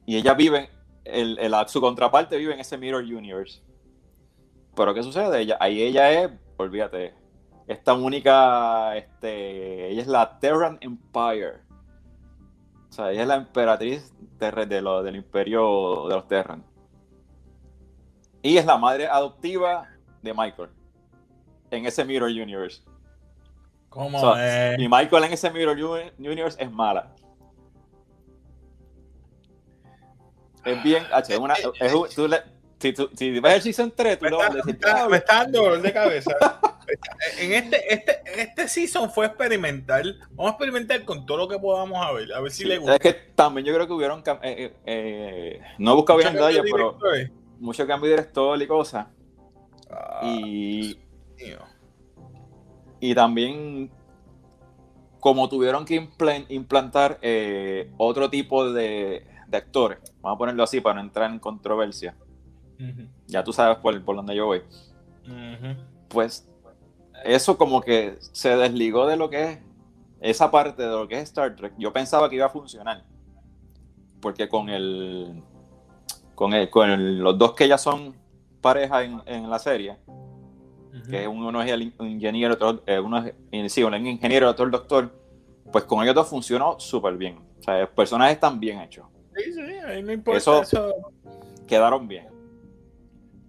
Y 0.06 0.16
ella 0.16 0.34
vive, 0.34 0.70
el, 1.04 1.38
su 1.66 1.80
contraparte 1.80 2.36
vive 2.36 2.54
en 2.54 2.60
ese 2.60 2.78
mirror 2.78 3.02
universe. 3.02 3.62
Pero 4.74 4.92
¿qué 4.92 5.02
sucede? 5.02 5.40
Ella, 5.40 5.56
ahí 5.60 5.82
ella 5.82 6.10
es, 6.10 6.30
olvídate, 6.56 7.14
esta 7.66 7.94
única, 7.94 8.96
este, 8.96 9.90
ella 9.90 10.02
es 10.02 10.08
la 10.08 10.38
Terran 10.38 10.78
Empire. 10.80 11.62
O 12.88 12.92
sea, 12.92 13.10
ella 13.10 13.22
es 13.22 13.28
la 13.28 13.36
emperatriz 13.36 14.12
de, 14.38 14.80
lo, 14.82 15.02
del 15.02 15.16
imperio 15.16 16.06
de 16.08 16.14
los 16.14 16.28
Terran. 16.28 16.64
Y 18.42 18.58
es 18.58 18.66
la 18.66 18.76
madre 18.76 19.06
adoptiva 19.06 19.88
de 20.22 20.34
Michael 20.34 20.70
en 21.70 21.86
ese 21.86 22.04
Mirror 22.04 22.30
Universe. 22.30 22.82
¿Cómo 23.94 24.34
Y 24.76 24.88
Michael 24.88 25.24
en 25.24 25.32
ese 25.32 25.50
Mirror 25.52 26.10
Universe 26.18 26.60
es 26.60 26.70
mala. 26.70 27.14
Es 30.64 30.82
bien, 30.82 31.04
H, 31.12 31.36
una, 31.38 31.54
es, 31.54 31.92
tú 32.14 32.26
le, 32.26 32.42
si, 32.80 32.92
tú, 32.92 33.08
si 33.14 33.38
ves 33.38 33.54
el 33.54 33.62
Season 33.62 33.92
3, 33.94 34.18
tú 34.18 34.24
me 34.24 34.30
lo 34.30 34.38
vas 34.38 34.50
a 34.50 34.54
decir. 34.54 34.78
Me 35.10 35.16
está, 35.18 35.34
dando 35.36 35.62
dolor 35.62 35.82
de 35.82 35.92
cabeza. 35.92 36.32
en 37.38 37.52
este, 37.52 37.94
este, 37.94 38.22
este 38.36 38.68
season 38.68 39.10
fue 39.10 39.26
experimental. 39.26 40.18
Vamos 40.30 40.52
a 40.52 40.54
experimentar 40.54 41.04
con 41.04 41.24
todo 41.26 41.38
lo 41.38 41.48
que 41.48 41.58
podamos 41.58 42.04
a 42.04 42.12
ver, 42.12 42.32
a 42.32 42.40
ver 42.40 42.50
si 42.50 42.64
le 42.64 42.78
gusta. 42.78 42.94
Es 42.94 43.00
que 43.00 43.12
también 43.34 43.66
yo 43.66 43.74
creo 43.74 43.86
que 43.86 43.92
hubieron. 43.92 44.24
Eh, 44.26 44.34
eh, 44.42 44.74
eh, 44.86 45.60
no 45.78 45.92
he 45.92 45.94
buscado 45.94 46.18
bien 46.18 46.32
detalles, 46.32 46.62
pero 46.70 46.98
mucho 47.60 47.86
cambio 47.86 48.10
director 48.10 48.60
y 48.60 48.66
cosas. 48.66 49.06
Ah, 49.90 50.20
y. 50.24 50.98
Y 53.04 53.14
también 53.14 53.90
como 55.20 55.46
tuvieron 55.50 55.84
que 55.84 56.08
implantar 56.48 57.18
eh, 57.20 57.92
otro 57.98 58.30
tipo 58.30 58.72
de, 58.72 59.26
actores, 59.52 59.98
vamos 60.22 60.36
a 60.36 60.38
ponerlo 60.38 60.62
así 60.62 60.80
para 60.80 60.94
no 60.94 61.02
entrar 61.02 61.30
en 61.30 61.38
controversia, 61.38 62.16
ya 63.26 63.44
tú 63.44 63.52
sabes 63.52 63.76
por, 63.76 64.02
por 64.02 64.16
dónde 64.16 64.34
yo 64.34 64.46
voy, 64.46 64.62
pues 66.08 66.48
eso 67.26 67.58
como 67.58 67.82
que 67.82 68.16
se 68.32 68.56
desligó 68.56 69.06
de 69.06 69.18
lo 69.18 69.28
que 69.28 69.50
es 69.50 69.58
esa 70.20 70.50
parte 70.50 70.82
de 70.82 70.88
lo 70.88 71.06
que 71.06 71.16
es 71.16 71.24
Star 71.24 71.54
Trek. 71.54 71.74
Yo 71.76 71.92
pensaba 71.92 72.30
que 72.30 72.36
iba 72.36 72.46
a 72.46 72.50
funcionar, 72.50 73.04
porque 74.22 74.48
con 74.48 74.70
el 74.70 75.42
con, 76.34 76.54
el, 76.54 76.70
con 76.70 77.22
los 77.22 77.36
dos 77.36 77.52
que 77.52 77.68
ya 77.68 77.76
son 77.76 78.14
pareja 78.62 79.04
en, 79.04 79.20
en 79.26 79.50
la 79.50 79.58
serie, 79.58 79.98
que 81.02 81.26
uno 81.26 81.62
es 81.62 81.70
el 81.70 81.92
ingeniero, 82.00 82.54
otro, 82.54 82.82
eh, 82.86 82.98
uno 82.98 83.24
es 83.50 83.72
sí, 83.72 83.82
un 83.82 83.94
ingeniero, 84.06 84.48
otro 84.48 84.64
el 84.64 84.70
doctor, 84.70 85.12
pues 85.72 85.84
con 85.84 86.02
ellos 86.02 86.14
dos 86.14 86.28
funcionó 86.28 86.78
súper 86.78 87.16
bien. 87.16 87.38
O 87.58 87.62
sea, 87.62 87.80
los 87.80 87.90
personajes 87.90 88.34
están 88.34 88.60
bien 88.60 88.80
hechos. 88.80 89.06
Sí, 89.36 89.52
sí, 89.52 89.60
ahí 89.60 90.02
no 90.02 90.12
importa 90.12 90.38
eso, 90.38 90.94
Quedaron 91.66 92.06
bien. 92.06 92.28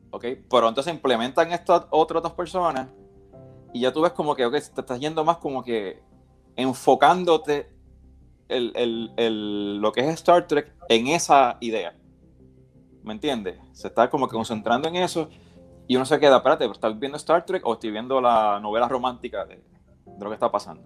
¿Ok? 0.10 0.25
Pero 0.50 0.70
entonces 0.70 0.94
implementan 0.94 1.52
estas 1.52 1.86
otras 1.92 2.24
dos 2.24 2.32
personas 2.32 2.88
y 3.74 3.82
ya 3.82 3.92
tú 3.92 4.02
ves 4.02 4.14
como 4.14 4.36
que, 4.36 4.46
ok, 4.46 4.54
te 4.54 4.82
estás 4.82 5.00
yendo 5.00 5.24
más 5.25 5.38
como 5.38 5.64
que 5.64 6.02
enfocándote 6.56 7.70
el, 8.48 8.72
el, 8.75 9.12
el, 9.18 9.78
lo 9.80 9.92
que 9.92 10.00
es 10.00 10.08
Star 10.08 10.48
Trek 10.48 10.74
en 10.88 11.08
esa 11.08 11.58
idea. 11.60 11.94
¿Me 13.04 13.14
entiendes? 13.14 13.60
Se 13.74 13.88
está 13.88 14.10
como 14.10 14.28
que 14.28 14.34
concentrando 14.34 14.88
en 14.88 14.96
eso 14.96 15.30
y 15.88 15.96
uno 15.96 16.06
se 16.06 16.20
queda, 16.20 16.38
espérate, 16.38 16.65
¿estás 16.65 16.98
viendo 16.98 17.18
Star 17.18 17.46
Trek 17.46 17.65
o 17.65 17.74
estoy 17.74 17.92
viendo 17.92 18.20
la 18.20 18.60
novela 18.60 18.88
romántica 18.88 19.46
de, 19.46 19.62
lo 20.20 20.30
que 20.30 20.34
está 20.34 20.51
pasando? 20.51 20.84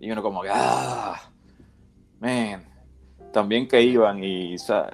Y 0.00 0.10
uno 0.10 0.22
como 0.22 0.42
que, 0.42 0.48
ah, 0.52 1.30
man, 2.20 2.66
también 3.32 3.68
que 3.68 3.82
iban 3.82 4.22
y, 4.22 4.54
o 4.54 4.58
sea, 4.58 4.88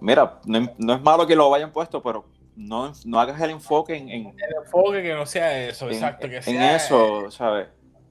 mira, 0.00 0.40
no, 0.44 0.94
es 0.94 1.02
malo 1.02 1.26
que 1.26 1.36
lo 1.36 1.48
vayan 1.48 1.72
puesto, 1.72 2.02
pero 2.02 2.26
no, 2.56 2.92
no 3.04 3.20
hagas 3.20 3.40
el 3.40 3.50
enfoque 3.50 3.96
en, 3.96 4.08
El 4.08 4.56
enfoque 4.64 5.02
que 5.02 5.14
no 5.14 5.24
sea 5.24 5.66
eso, 5.66 5.88
exacto, 5.88 6.28
que 6.28 6.42
sea... 6.42 6.54
En 6.54 6.76
eso, 6.76 7.30
¿sabes? 7.30 7.68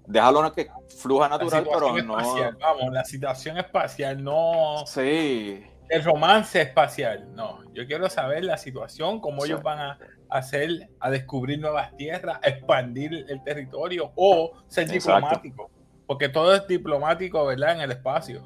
Déjalo 0.08 0.52
que 0.54 0.72
fluja 0.88 1.30
natural, 1.30 1.68
pero 1.72 1.96
no... 2.02 2.16
vamos, 2.16 2.92
la 2.92 3.04
situación 3.04 3.58
espacial, 3.60 4.24
no... 4.24 4.84
Sí. 4.88 5.64
El 5.90 6.04
romance 6.04 6.62
espacial, 6.62 7.34
no. 7.34 7.64
Yo 7.74 7.88
quiero 7.88 8.10
saber 8.10 8.46
la 8.46 8.58
situación, 8.58 9.20
cómo 9.20 9.44
ellos 9.44 9.64
van 9.64 9.80
a 9.80 10.00
hacer, 10.30 10.90
a 11.00 11.10
descubrir 11.10 11.60
nuevas 11.60 11.96
tierras, 11.98 12.40
expandir 12.44 13.26
el 13.28 13.44
territorio 13.44 14.12
o 14.16 14.54
ser 14.68 14.88
diplomático. 14.88 15.72
Porque 16.06 16.30
todo 16.30 16.54
es 16.54 16.68
diplomático, 16.68 17.44
¿verdad? 17.46 17.76
En 17.76 17.82
el 17.82 17.92
espacio. 17.92 18.44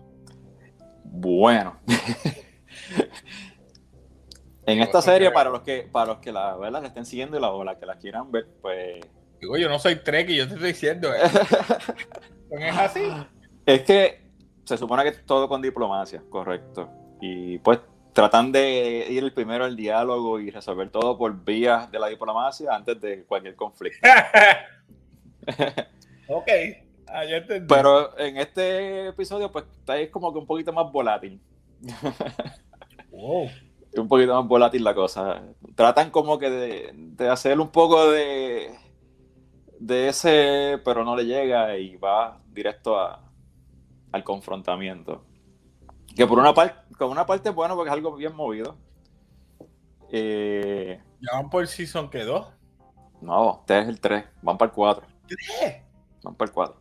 Bueno. 1.03 1.79
en 4.65 4.81
esta 4.81 5.01
serie, 5.01 5.31
para 5.31 5.50
los 5.50 5.62
que, 5.62 5.88
para 5.91 6.13
los 6.13 6.17
que 6.19 6.31
la 6.31 6.55
verdad 6.55 6.81
la 6.81 6.88
estén 6.88 7.05
siguiendo 7.05 7.38
y 7.38 7.41
la, 7.41 7.51
o 7.51 7.63
la 7.63 7.77
que 7.77 7.85
la 7.85 7.97
quieran 7.97 8.31
ver, 8.31 8.47
pues. 8.62 9.01
Digo, 9.39 9.57
yo 9.57 9.67
no 9.67 9.79
soy 9.79 9.97
Trek 9.97 10.29
y 10.29 10.38
yo 10.38 10.47
te 10.47 10.53
estoy 10.53 10.69
diciendo, 10.69 11.13
¿eh? 11.13 11.19
¿Es 12.51 12.77
así? 12.77 13.12
Es 13.65 13.81
que 13.81 14.31
se 14.63 14.77
supone 14.77 15.03
que 15.03 15.12
todo 15.12 15.50
con 15.50 15.62
diplomacia, 15.62 16.23
correcto. 16.29 16.89
Y 17.25 17.58
pues 17.60 17.80
tratan 18.12 18.51
de 18.51 19.08
ir 19.10 19.24
el 19.24 19.32
primero 19.32 19.63
al 19.63 19.77
diálogo 19.77 20.42
y 20.42 20.51
resolver 20.51 20.89
todo 20.89 21.18
por 21.18 21.34
vías 21.46 21.89
de 21.89 21.98
la 21.98 22.08
diplomacia 22.08 22.75
antes 22.75 23.00
de 23.00 23.24
cualquier 23.24 23.56
conflicto. 23.56 24.06
ok, 26.27 26.50
ah, 27.08 27.24
Pero 27.65 28.20
en 28.20 28.36
este 28.36 29.08
episodio, 29.08 29.50
pues 29.50 29.63
está 29.80 29.94
ahí 29.94 30.10
como 30.10 30.34
que 30.34 30.39
un 30.39 30.46
poquito 30.46 30.74
más 30.74 30.92
volátil. 30.92 31.39
wow. 33.12 33.50
Un 33.96 34.08
poquito 34.08 34.34
más 34.34 34.48
volátil 34.48 34.84
la 34.84 34.96
cosa. 34.96 35.44
Tratan 35.75 36.10
como 36.10 36.39
que 36.39 36.50
de, 36.50 36.92
de 36.96 37.30
hacer 37.30 37.60
un 37.60 37.70
poco 37.70 38.10
de, 38.10 38.75
de 39.80 40.08
ese, 40.08 40.82
pero 40.84 41.06
no 41.06 41.15
le 41.15 41.27
llega 41.27 41.77
y 41.77 41.96
va 41.98 42.39
directo 42.51 43.00
a, 43.00 43.24
al 44.12 44.24
confrontamiento. 44.24 45.24
Que 46.15 46.27
por 46.27 46.38
una 46.38 46.53
parte, 46.53 46.75
con 46.97 47.09
una 47.09 47.25
parte 47.25 47.50
es 47.50 47.55
bueno 47.55 47.75
porque 47.75 47.89
es 47.89 47.93
algo 47.93 48.15
bien 48.15 48.35
movido. 48.35 48.77
Eh, 50.09 51.01
¿Ya 51.19 51.38
van 51.38 51.50
por 51.50 51.62
el 51.62 51.67
season 51.67 52.09
que 52.09 52.23
dos? 52.23 52.47
No, 53.21 53.59
este 53.62 53.79
es 53.79 53.88
el 53.88 54.00
3, 54.00 54.25
van 54.41 54.57
para 54.57 54.69
el 54.69 54.75
4. 54.75 55.07
¿Tres? 55.27 55.81
Van 56.23 56.35
para 56.35 56.50
el 56.50 56.53
4. 56.53 56.77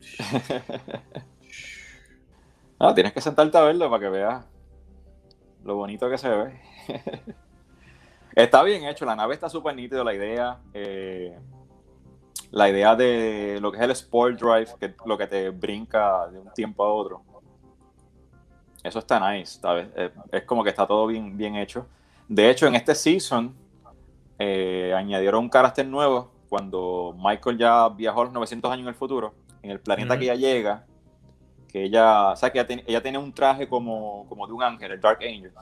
no, 2.80 2.94
tienes 2.94 3.12
que 3.12 3.20
sentarte 3.20 3.58
a 3.58 3.62
verlo 3.62 3.90
para 3.90 4.00
que 4.00 4.08
veas 4.08 4.44
lo 5.62 5.76
bonito 5.76 6.08
que 6.08 6.18
se 6.18 6.28
ve. 6.28 6.60
está 8.34 8.62
bien 8.62 8.84
hecho, 8.84 9.04
la 9.04 9.16
nave 9.16 9.34
está 9.34 9.48
súper 9.48 9.74
nítida, 9.74 10.04
la 10.04 10.14
idea. 10.14 10.60
Eh, 10.72 11.38
la 12.50 12.68
idea 12.68 12.94
de 12.94 13.58
lo 13.60 13.72
que 13.72 13.78
es 13.78 13.84
el 13.84 13.90
Sport 13.90 14.40
Drive, 14.40 14.68
que 14.78 14.94
lo 15.06 15.18
que 15.18 15.26
te 15.26 15.50
brinca 15.50 16.28
de 16.28 16.38
un 16.38 16.52
tiempo 16.52 16.84
a 16.84 16.92
otro 16.92 17.24
eso 18.84 18.98
está 18.98 19.32
nice, 19.32 19.58
¿sabes? 19.60 19.88
Eh, 19.96 20.10
es 20.30 20.42
como 20.44 20.62
que 20.62 20.68
está 20.68 20.86
todo 20.86 21.06
bien, 21.06 21.36
bien 21.38 21.56
hecho. 21.56 21.86
De 22.28 22.50
hecho, 22.50 22.66
en 22.66 22.74
este 22.74 22.94
season 22.94 23.54
eh, 24.38 24.92
añadieron 24.94 25.44
un 25.44 25.48
carácter 25.48 25.86
nuevo 25.86 26.30
cuando 26.50 27.16
Michael 27.18 27.56
ya 27.56 27.88
viajó 27.88 28.20
a 28.20 28.24
los 28.24 28.34
900 28.34 28.70
años 28.70 28.82
en 28.82 28.88
el 28.88 28.94
futuro, 28.94 29.34
en 29.62 29.70
el 29.70 29.80
planeta 29.80 30.18
que 30.18 30.24
ella 30.24 30.34
llega, 30.34 30.86
que 31.68 31.84
ella, 31.84 32.32
o 32.32 32.36
sea, 32.36 32.52
que 32.52 32.58
ella, 32.86 33.02
tiene, 33.02 33.18
un 33.18 33.32
traje 33.32 33.66
como, 33.66 34.26
como 34.28 34.46
de 34.46 34.52
un 34.52 34.62
ángel, 34.62 34.92
el 34.92 35.00
Dark 35.00 35.18
Angel. 35.22 35.52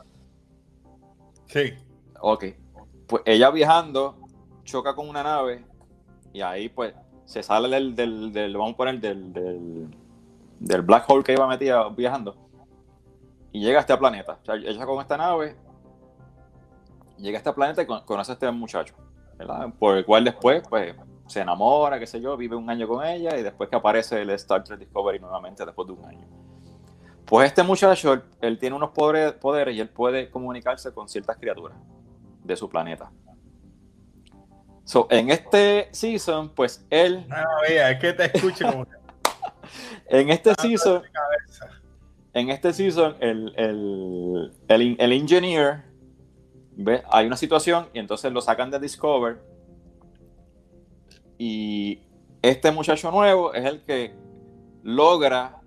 Sí. 1.47 1.75
Ok. 2.21 2.45
Pues 3.07 3.23
ella 3.25 3.51
viajando, 3.51 4.19
choca 4.65 4.97
con 4.97 5.09
una 5.09 5.23
nave 5.23 5.65
y 6.33 6.41
ahí 6.41 6.69
pues 6.69 6.93
se 7.25 7.43
sale 7.43 7.69
del, 7.69 7.95
del, 7.95 8.57
vamos 8.57 8.75
a 8.75 8.77
poner, 8.77 9.01
del, 9.01 9.33
del, 9.33 9.97
del 10.59 10.83
black 10.83 11.09
hole 11.09 11.23
que 11.23 11.33
iba 11.33 11.47
metida 11.47 11.89
viajando 11.91 12.43
y 13.53 13.61
llega 13.61 13.79
a 13.79 13.81
este 13.83 13.97
planeta. 13.97 14.39
O 14.43 14.45
sea, 14.45 14.55
ella 14.57 14.87
con 14.87 15.01
esta 15.01 15.17
nave 15.17 15.57
llega 17.19 17.37
a 17.37 17.41
este 17.41 17.53
planeta 17.53 17.83
y 17.83 17.87
conoce 17.87 18.33
a 18.33 18.35
este 18.35 18.51
muchacho, 18.51 18.95
¿verdad? 19.39 19.73
Por 19.79 19.99
el 19.99 20.05
cual 20.05 20.25
después, 20.25 20.63
pues, 20.69 20.95
se 21.27 21.41
enamora, 21.41 21.99
qué 21.99 22.07
sé 22.07 22.21
yo, 22.21 22.37
vive 22.37 22.57
un 22.57 22.69
año 22.69 22.89
con 22.89 23.05
ella 23.05 23.37
y 23.39 23.43
después 23.43 23.69
que 23.69 23.77
aparece 23.77 24.21
el 24.21 24.31
Star 24.31 24.65
Trek 24.65 24.79
Discovery 24.79 25.21
nuevamente 25.21 25.65
después 25.65 25.87
de 25.87 25.95
un 25.95 26.05
año. 26.05 26.27
Pues 27.25 27.47
este 27.47 27.63
muchacho, 27.63 28.23
él, 28.41 28.59
tiene 28.59 28.77
unos 28.77 28.91
poderes 28.91 29.75
y 29.75 29.81
él 29.81 29.89
puede 29.89 30.31
comunicarse 30.31 30.93
con 30.93 31.09
ciertas 31.09 31.37
criaturas 31.39 31.79
de 32.43 32.57
su 32.57 32.69
planeta. 32.69 33.11
So, 34.85 35.07
en 35.11 35.31
este 35.31 35.89
season, 35.93 36.51
pues 36.51 36.85
él. 36.91 37.27
No, 37.29 37.37
mira, 37.69 37.93
es 37.93 38.01
que 38.01 38.13
te 38.13 38.37
escucho 38.37 38.71
como. 38.71 38.87
en 40.09 40.29
este 40.31 40.55
season. 40.61 41.03
En 42.35 42.51
este 42.51 42.73
season, 42.73 43.17
el, 43.21 43.53
el, 43.57 44.53
el, 44.69 44.97
el 44.99 45.13
engineer. 45.13 45.85
¿ve? 46.77 47.03
Hay 47.11 47.27
una 47.27 47.37
situación 47.37 47.89
y 47.93 47.99
entonces 47.99 48.33
lo 48.33 48.41
sacan 48.41 48.71
de 48.71 48.79
Discover. 48.79 49.43
Y 51.39 52.01
este 52.41 52.71
muchacho 52.71 53.11
nuevo 53.11 53.53
es 53.53 53.65
el 53.65 53.83
que 53.83 54.15
logra 54.83 55.61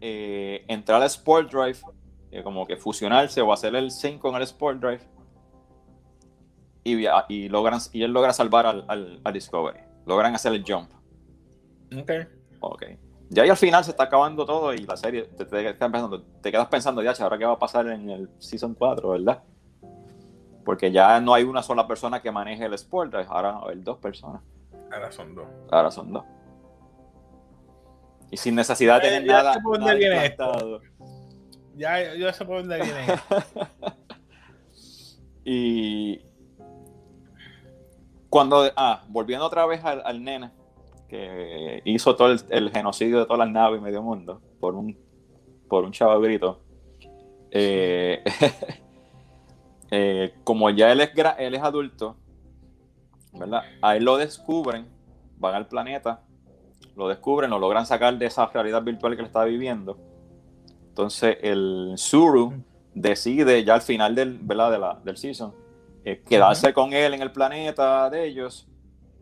eh, 0.00 0.64
entrar 0.68 1.00
al 1.00 1.06
Sport 1.06 1.50
Drive, 1.50 1.78
eh, 2.30 2.42
como 2.42 2.66
que 2.66 2.76
fusionarse 2.76 3.40
o 3.40 3.52
hacer 3.52 3.74
el 3.74 3.90
sync 3.90 4.20
con 4.20 4.34
el 4.36 4.42
Sport 4.42 4.80
Drive 4.80 5.16
y, 7.28 7.48
logran, 7.48 7.80
y 7.92 8.02
él 8.02 8.12
logra 8.12 8.32
salvar 8.32 8.66
al, 8.66 9.20
Discovery. 9.32 9.80
Logran 10.06 10.34
hacer 10.34 10.52
el 10.52 10.64
jump. 10.66 10.90
Ok. 11.96 12.12
Ok. 12.60 12.82
Ya 13.28 13.42
ahí 13.42 13.50
al 13.50 13.56
final 13.56 13.84
se 13.84 13.90
está 13.90 14.04
acabando 14.04 14.46
todo 14.46 14.72
y 14.72 14.78
la 14.78 14.96
serie 14.96 15.24
te, 15.24 15.46
quedas, 15.46 16.68
pensando, 16.68 17.02
ya, 17.02 17.12
ahora 17.18 17.38
qué 17.38 17.44
va 17.44 17.52
a 17.52 17.58
pasar 17.58 17.88
en 17.88 18.08
el 18.08 18.30
Season 18.38 18.74
4, 18.74 19.10
¿verdad? 19.10 19.42
Porque 20.64 20.92
ya 20.92 21.20
no 21.20 21.34
hay 21.34 21.44
una 21.44 21.62
sola 21.62 21.86
persona 21.86 22.22
que 22.22 22.30
maneje 22.30 22.64
el 22.64 22.74
Sport 22.74 23.14
ahora 23.28 23.60
hay 23.66 23.80
dos 23.80 23.98
personas. 23.98 24.42
Ahora 24.92 25.10
son 25.10 25.34
dos. 25.34 25.46
Ahora 25.70 25.90
son 25.90 26.12
dos. 26.12 26.24
Y 28.30 28.36
sin 28.36 28.54
necesidad 28.54 29.00
de 29.00 29.08
tener 29.08 29.26
nada. 29.26 29.56
Ya, 31.76 32.14
yo 32.14 32.32
sé 32.32 32.44
por 32.44 32.58
dónde 32.58 32.82
viene 32.82 33.12
esto. 33.12 33.44
y, 35.44 36.26
cuando, 38.30 38.70
ah, 38.76 39.04
volviendo 39.08 39.46
otra 39.46 39.66
vez 39.66 39.84
al, 39.84 40.22
nene 40.22 40.50
que 41.08 41.82
hizo 41.84 42.16
todo 42.16 42.34
el, 42.50 42.70
genocidio 42.70 43.20
de 43.20 43.24
todas 43.26 43.38
las 43.38 43.50
naves 43.50 43.80
y 43.80 43.84
medio 43.84 44.02
mundo 44.02 44.40
por 44.60 44.74
un, 44.74 44.96
por 45.68 45.84
un. 45.84 45.92
Eh, 47.50 48.24
eh, 49.90 50.34
como 50.44 50.70
ya 50.70 50.92
él 50.92 51.00
es, 51.00 51.10
él 51.38 51.54
es 51.54 51.62
adulto, 51.62 52.16
¿verdad? 53.32 53.62
A 53.82 53.96
él 53.96 54.04
lo 54.04 54.16
descubren, 54.16 54.86
van 55.38 55.54
al 55.54 55.68
planeta, 55.68 56.22
lo 56.96 57.08
descubren, 57.08 57.50
lo 57.50 57.58
logran 57.58 57.86
sacar 57.86 58.18
de 58.18 58.26
esa 58.26 58.46
realidad 58.46 58.82
virtual 58.82 59.14
que 59.14 59.22
él 59.22 59.26
está 59.26 59.44
viviendo. 59.44 59.98
Entonces 60.88 61.38
el 61.42 61.94
Zuru 61.98 62.64
decide 62.94 63.62
ya 63.64 63.74
al 63.74 63.82
final 63.82 64.14
del, 64.14 64.38
¿verdad? 64.38 64.72
De 64.72 64.78
la, 64.78 65.00
del 65.04 65.16
season 65.16 65.66
eh, 66.06 66.22
quedarse 66.24 66.72
con 66.72 66.92
él 66.92 67.14
en 67.14 67.20
el 67.20 67.32
planeta 67.32 68.08
de 68.10 68.28
ellos 68.28 68.68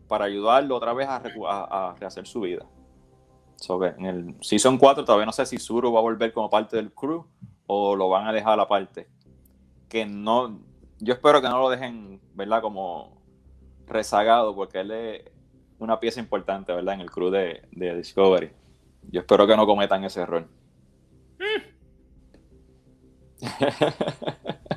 para 0.07 0.25
ayudarlo 0.25 0.75
otra 0.75 0.93
vez 0.93 1.07
a, 1.09 1.95
rehacer 1.99 2.27
su 2.27 2.41
vida. 2.41 2.65
en 3.97 4.05
el 4.05 4.35
Season 4.41 4.77
4 4.77 5.05
todavía 5.05 5.25
no 5.25 5.31
sé 5.31 5.45
si 5.45 5.57
Zuru 5.57 5.91
va 5.91 5.99
a 5.99 6.03
volver 6.03 6.31
como 6.33 6.49
parte 6.49 6.75
del 6.75 6.91
crew 6.93 7.25
o 7.67 7.95
lo 7.95 8.09
van 8.09 8.27
a 8.27 8.33
dejar 8.33 8.59
aparte. 8.59 9.07
Que 9.89 10.05
no, 10.05 10.59
yo 10.99 11.13
espero 11.13 11.41
que 11.41 11.49
no 11.49 11.59
lo 11.59 11.69
dejen, 11.69 12.21
¿verdad? 12.33 12.61
Como 12.61 13.21
rezagado 13.87 14.55
porque 14.55 14.79
él 14.79 14.91
es 14.91 15.23
una 15.79 15.99
pieza 15.99 16.19
importante, 16.19 16.73
¿verdad? 16.73 16.95
En 16.95 17.01
el 17.01 17.11
crew 17.11 17.29
de, 17.29 17.61
Discovery. 17.71 18.51
Yo 19.11 19.21
espero 19.21 19.45
que 19.47 19.55
no 19.55 19.65
cometan 19.65 20.03
ese 20.03 20.21
error. 20.21 20.47
Mm. 21.39 21.75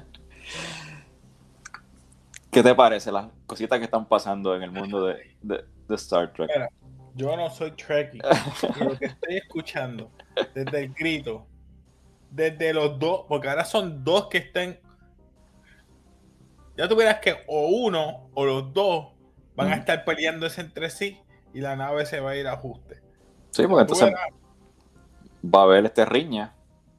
¿Qué 2.59 2.65
te 2.65 2.75
parece 2.75 3.13
las 3.13 3.29
cositas 3.47 3.79
que 3.79 3.85
están 3.85 4.09
pasando 4.09 4.57
en 4.57 4.65
el 4.65 4.73
mundo 4.73 5.07
de, 5.07 5.65
Star 5.91 6.33
Trek? 6.33 6.51
yo 7.15 7.37
no 7.37 7.49
soy 7.51 7.71
Trekkie, 7.71 8.19
lo 8.81 8.99
que 8.99 9.07
estoy 9.07 9.37
escuchando 9.37 10.11
desde 10.57 10.83
el 10.83 10.93
grito, 10.93 11.47
desde 12.29 12.75
los 12.75 12.99
dos, 12.99 13.27
porque 13.29 13.49
ahora 13.49 13.65
son 13.65 14.03
dos 14.03 14.27
que 14.27 14.39
estén. 14.39 14.81
Ya 16.77 16.89
tuvieras 16.89 17.21
que 17.21 17.45
o 17.47 17.69
uno 17.69 18.29
o 18.35 18.45
los 18.45 18.73
dos 18.73 19.13
van 19.55 19.73
a 19.73 19.77
estar 19.77 20.05
peleándose 20.05 20.61
entre 20.61 20.91
sí 20.91 21.17
y 21.55 21.61
la 21.61 21.77
nave 21.77 22.07
se 22.07 22.19
va 22.19 22.31
a 22.31 22.37
ir 22.37 22.49
a 22.49 22.55
ajuste. 22.55 23.01
Sí, 23.51 23.69
porque 23.69 23.83
entonces 23.83 24.13
va 25.45 25.61
a 25.61 25.63
haber 25.63 25.85
este 25.85 26.05
riña. 26.05 26.57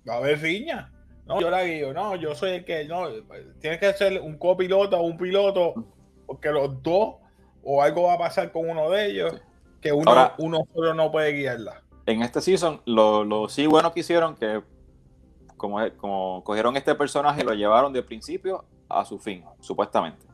Va 0.08 0.14
a 0.14 0.18
haber 0.20 0.40
riña. 0.40 0.90
No, 1.30 1.40
yo 1.40 1.52
la 1.52 1.64
guío, 1.64 1.94
no, 1.94 2.16
yo 2.16 2.34
soy 2.34 2.52
el 2.54 2.66
que, 2.66 2.86
no, 2.86 3.08
tiene 3.62 3.78
que 3.78 3.94
ser 3.94 4.20
un 4.20 4.36
copiloto 4.40 4.98
o 4.98 5.04
un 5.04 5.16
piloto, 5.16 5.76
porque 6.26 6.50
los 6.50 6.82
dos, 6.82 7.18
o 7.64 7.84
algo 7.84 8.04
va 8.08 8.14
a 8.14 8.18
pasar 8.18 8.52
con 8.52 8.68
uno 8.68 8.90
de 8.90 9.12
ellos, 9.12 9.36
que 9.80 9.94
uno, 9.94 10.32
uno 10.40 10.66
solo 10.74 10.96
no 10.96 11.12
puede 11.12 11.34
guiarla. 11.34 11.84
En 12.08 12.24
este 12.24 12.42
season, 12.42 12.82
lo, 12.86 13.48
sí 13.48 13.68
bueno 13.68 13.94
que 13.94 14.00
hicieron, 14.00 14.36
que 14.36 14.64
como, 15.56 15.78
como 15.98 16.44
cogieron 16.44 16.76
este 16.76 16.96
personaje 16.96 17.42
y 17.42 17.46
lo 17.46 17.54
llevaron 17.54 17.94
de 17.94 18.02
principio 18.02 18.66
a 18.90 19.06
su 19.06 19.20
fin, 19.20 19.46
supuestamente. 19.60 20.26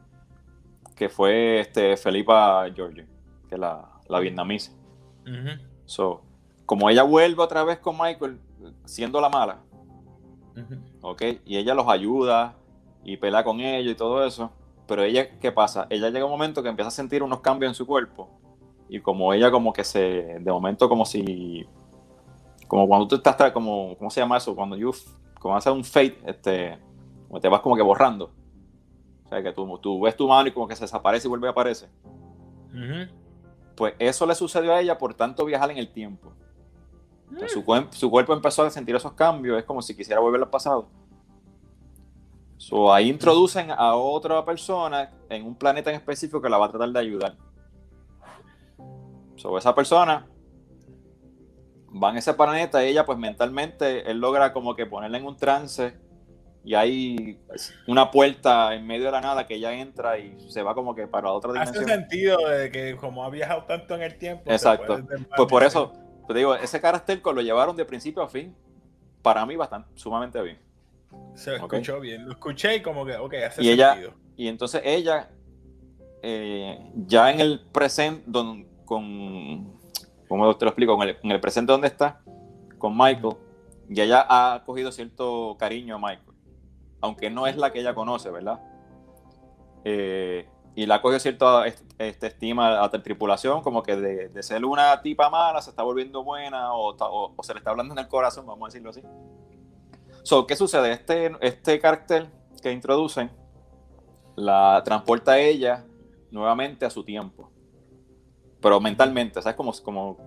Que 0.95 1.09
fue 1.09 1.59
este 1.59 1.97
Felipa 1.97 2.65
George, 2.73 3.05
que 3.49 3.55
es 3.55 3.59
la, 3.59 3.99
la 4.07 4.19
vietnamesa. 4.21 4.71
so, 5.83 6.21
como 6.65 6.89
ella 6.89 7.03
vuelve 7.03 7.43
otra 7.43 7.65
vez 7.65 7.79
con 7.79 7.97
Michael, 7.97 8.39
siendo 8.85 9.19
la 9.19 9.27
mala, 9.27 9.59
¿Ok? 11.01 11.21
Y 11.45 11.57
ella 11.57 11.73
los 11.73 11.87
ayuda 11.87 12.55
y 13.03 13.17
pelea 13.17 13.43
con 13.43 13.59
ellos 13.59 13.93
y 13.93 13.95
todo 13.95 14.25
eso. 14.25 14.51
Pero 14.87 15.03
ella, 15.03 15.39
¿qué 15.39 15.51
pasa? 15.51 15.87
Ella 15.89 16.09
llega 16.09 16.25
un 16.25 16.31
momento 16.31 16.61
que 16.61 16.69
empieza 16.69 16.89
a 16.89 16.91
sentir 16.91 17.23
unos 17.23 17.39
cambios 17.41 17.71
en 17.71 17.75
su 17.75 17.85
cuerpo. 17.85 18.29
Y 18.87 18.99
como 18.99 19.33
ella 19.33 19.49
como 19.51 19.73
que 19.73 19.83
se, 19.83 19.99
de 20.39 20.51
momento 20.51 20.87
como 20.87 21.05
si, 21.05 21.65
como 22.67 22.87
cuando 22.87 23.07
tú 23.07 23.15
estás, 23.15 23.51
como, 23.51 23.95
¿cómo 23.97 24.09
se 24.09 24.21
llama 24.21 24.37
eso? 24.37 24.55
Cuando 24.55 24.75
you, 24.75 24.91
como 25.39 25.55
haces 25.55 25.73
un 25.73 25.83
fade, 25.83 26.17
este, 26.25 26.77
te 27.41 27.49
vas 27.49 27.61
como 27.61 27.75
que 27.75 27.81
borrando. 27.81 28.31
O 29.25 29.29
sea, 29.29 29.41
que 29.41 29.51
tú, 29.51 29.79
tú 29.79 30.01
ves 30.01 30.15
tu 30.15 30.27
mano 30.27 30.47
y 30.47 30.51
como 30.51 30.67
que 30.67 30.75
se 30.75 30.83
desaparece 30.83 31.27
y 31.27 31.29
vuelve 31.29 31.47
a 31.47 31.51
aparecer. 31.51 31.89
Pues 33.75 33.93
eso 33.99 34.25
le 34.25 34.35
sucedió 34.35 34.73
a 34.73 34.81
ella 34.81 34.97
por 34.97 35.15
tanto 35.15 35.45
viajar 35.45 35.71
en 35.71 35.77
el 35.77 35.89
tiempo. 35.91 36.33
Su, 37.47 37.63
su, 37.91 38.09
cuerpo 38.09 38.33
empezó 38.33 38.63
a 38.63 38.69
sentir 38.69 38.95
esos 38.95 39.13
cambios, 39.13 39.57
es 39.57 39.65
como 39.65 39.81
si 39.81 39.95
quisiera 39.95 40.21
volver 40.21 40.41
al 40.41 40.49
pasado. 40.49 40.87
So, 42.57 42.93
ahí 42.93 43.09
introducen 43.09 43.71
a 43.71 43.95
otra 43.95 44.43
persona 44.45 45.11
en 45.29 45.45
un 45.45 45.55
planeta 45.55 45.89
en 45.89 45.97
específico 45.97 46.41
que 46.41 46.49
la 46.49 46.57
va 46.57 46.67
a 46.67 46.69
tratar 46.69 46.89
de 46.89 46.99
ayudar. 46.99 47.35
So, 49.35 49.57
esa 49.57 49.75
persona 49.75 50.27
va 51.91 52.11
en 52.11 52.17
ese 52.17 52.33
planeta 52.33 52.83
y 52.83 52.89
ella 52.89 53.05
pues 53.05 53.17
mentalmente, 53.17 54.09
él 54.09 54.19
logra 54.19 54.53
como 54.53 54.75
que 54.75 54.85
ponerla 54.85 55.17
en 55.17 55.25
un 55.25 55.37
trance 55.37 55.93
y 56.63 56.73
hay 56.73 57.39
una 57.87 58.09
puerta 58.09 58.73
en 58.73 58.87
medio 58.87 59.05
de 59.05 59.11
la 59.11 59.21
nada 59.21 59.45
que 59.45 59.55
ella 59.55 59.71
entra 59.73 60.17
y 60.17 60.35
se 60.49 60.63
va 60.63 60.73
como 60.73 60.95
que 60.95 61.07
para 61.07 61.31
otra 61.31 61.53
dimensión. 61.53 61.83
Hace 61.83 61.93
sentido 61.93 62.37
de 62.47 62.71
que 62.71 62.95
como 62.95 63.23
ha 63.23 63.29
viajado 63.29 63.65
tanto 63.65 63.93
en 63.93 64.01
el 64.01 64.17
tiempo. 64.17 64.51
Exacto. 64.51 65.05
Pues 65.37 65.47
por 65.47 65.63
eso, 65.63 65.93
pues 66.25 66.37
digo, 66.37 66.55
ese 66.55 66.81
carácter 66.81 67.21
lo 67.23 67.41
llevaron 67.41 67.75
de 67.75 67.85
principio 67.85 68.23
a 68.23 68.27
fin. 68.27 68.55
Para 69.21 69.45
mí, 69.45 69.55
bastante, 69.55 69.89
sumamente 69.95 70.41
bien. 70.41 70.59
Se 71.35 71.55
escuchó 71.55 71.99
bien. 71.99 72.25
Lo 72.25 72.33
escuché 72.33 72.75
y 72.75 72.81
como 72.81 73.05
que, 73.05 73.15
ok, 73.15 73.33
hace 73.47 73.63
y 73.63 73.75
sentido. 73.75 74.13
y 74.35 74.47
entonces 74.47 74.81
ella, 74.83 75.29
eh, 76.21 76.79
ya 76.95 77.31
en 77.31 77.39
el 77.39 77.59
presente, 77.71 78.23
con, 78.85 79.73
como 80.27 80.55
te 80.55 80.65
lo 80.65 80.69
explico, 80.69 81.01
en 81.03 81.31
el, 81.31 81.39
presente 81.39 81.71
donde 81.71 81.87
está, 81.87 82.21
con 82.77 82.95
Michael, 82.97 83.35
y 83.89 84.01
ella 84.01 84.25
ha 84.27 84.63
cogido 84.65 84.91
cierto 84.91 85.55
cariño 85.59 85.95
a 85.95 85.99
Michael. 85.99 86.35
Aunque 87.01 87.29
no 87.29 87.45
es 87.45 87.55
la 87.57 87.71
que 87.71 87.79
ella 87.79 87.93
conoce, 87.93 88.31
¿verdad? 88.31 88.59
Eh, 89.83 90.47
y 90.75 90.85
la 90.85 91.01
cogió 91.01 91.19
cierta 91.19 91.65
este, 91.65 92.27
estima 92.27 92.67
a 92.67 92.89
la 92.91 93.01
tripulación, 93.01 93.61
como 93.61 93.81
que 93.81 93.95
de, 93.95 94.43
ser 94.43 94.65
una 94.65 95.01
tipa 95.01 95.29
mala 95.29 95.61
se 95.61 95.69
está 95.69 95.83
volviendo 95.83 96.23
buena 96.23 96.73
o, 96.73 97.33
se 97.41 97.53
le 97.53 97.59
está 97.59 97.71
hablando 97.71 97.93
en 97.93 97.99
el 97.99 98.09
corazón, 98.09 98.45
vamos 98.45 98.65
a 98.65 98.67
decirlo 98.67 98.89
así. 98.89 99.01
So, 100.23 100.45
¿Qué 100.45 100.55
sucede? 100.57 100.91
Este, 100.91 101.31
este 101.39 101.79
cartel 101.79 102.29
que 102.61 102.71
introducen 102.71 103.31
la 104.35 104.81
transporta 104.83 105.33
a 105.33 105.39
ella 105.39 105.85
nuevamente 106.29 106.85
a 106.85 106.89
su 106.89 107.05
tiempo, 107.05 107.49
pero 108.59 108.81
mentalmente, 108.81 109.41
¿sabes? 109.41 109.55
Como, 109.55 109.71
como, 109.81 110.17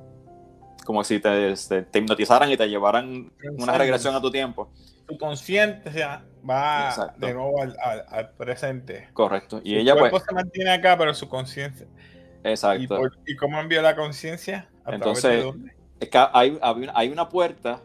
como 0.87 1.05
si 1.05 1.21
te, 1.21 1.55
te, 1.83 1.99
hipnotizaran 1.99 2.51
y 2.51 2.57
te 2.57 2.67
llevaran 2.67 3.31
una 3.59 3.77
regresión 3.77 4.15
a 4.15 4.21
tu 4.21 4.31
tiempo. 4.31 4.71
Tu 5.09 5.19
conciencia 5.19 6.23
va 6.49 7.15
de 7.17 7.35
nuevo 7.35 7.63
al, 7.63 8.31
presente. 8.37 9.09
Correcto. 9.13 9.61
Y 9.65 9.77
ella 9.77 9.95
cuerpo 9.95 10.19
pues, 10.19 10.25
se 10.29 10.35
mantiene 10.35 10.71
acá, 10.71 10.97
pero 10.97 11.15
su 11.15 11.29
conciencia. 11.29 11.87
Exacto. 12.45 13.01
¿Y, 13.27 13.37
cómo 13.37 13.59
envió 13.59 13.83
la 13.83 13.97
conciencia? 13.97 14.69
Entonces, 14.87 15.45
es 16.01 16.09
que 16.09 16.19
hay, 16.33 16.59
hay, 16.95 17.09
una 17.09 17.29
puerta. 17.29 17.81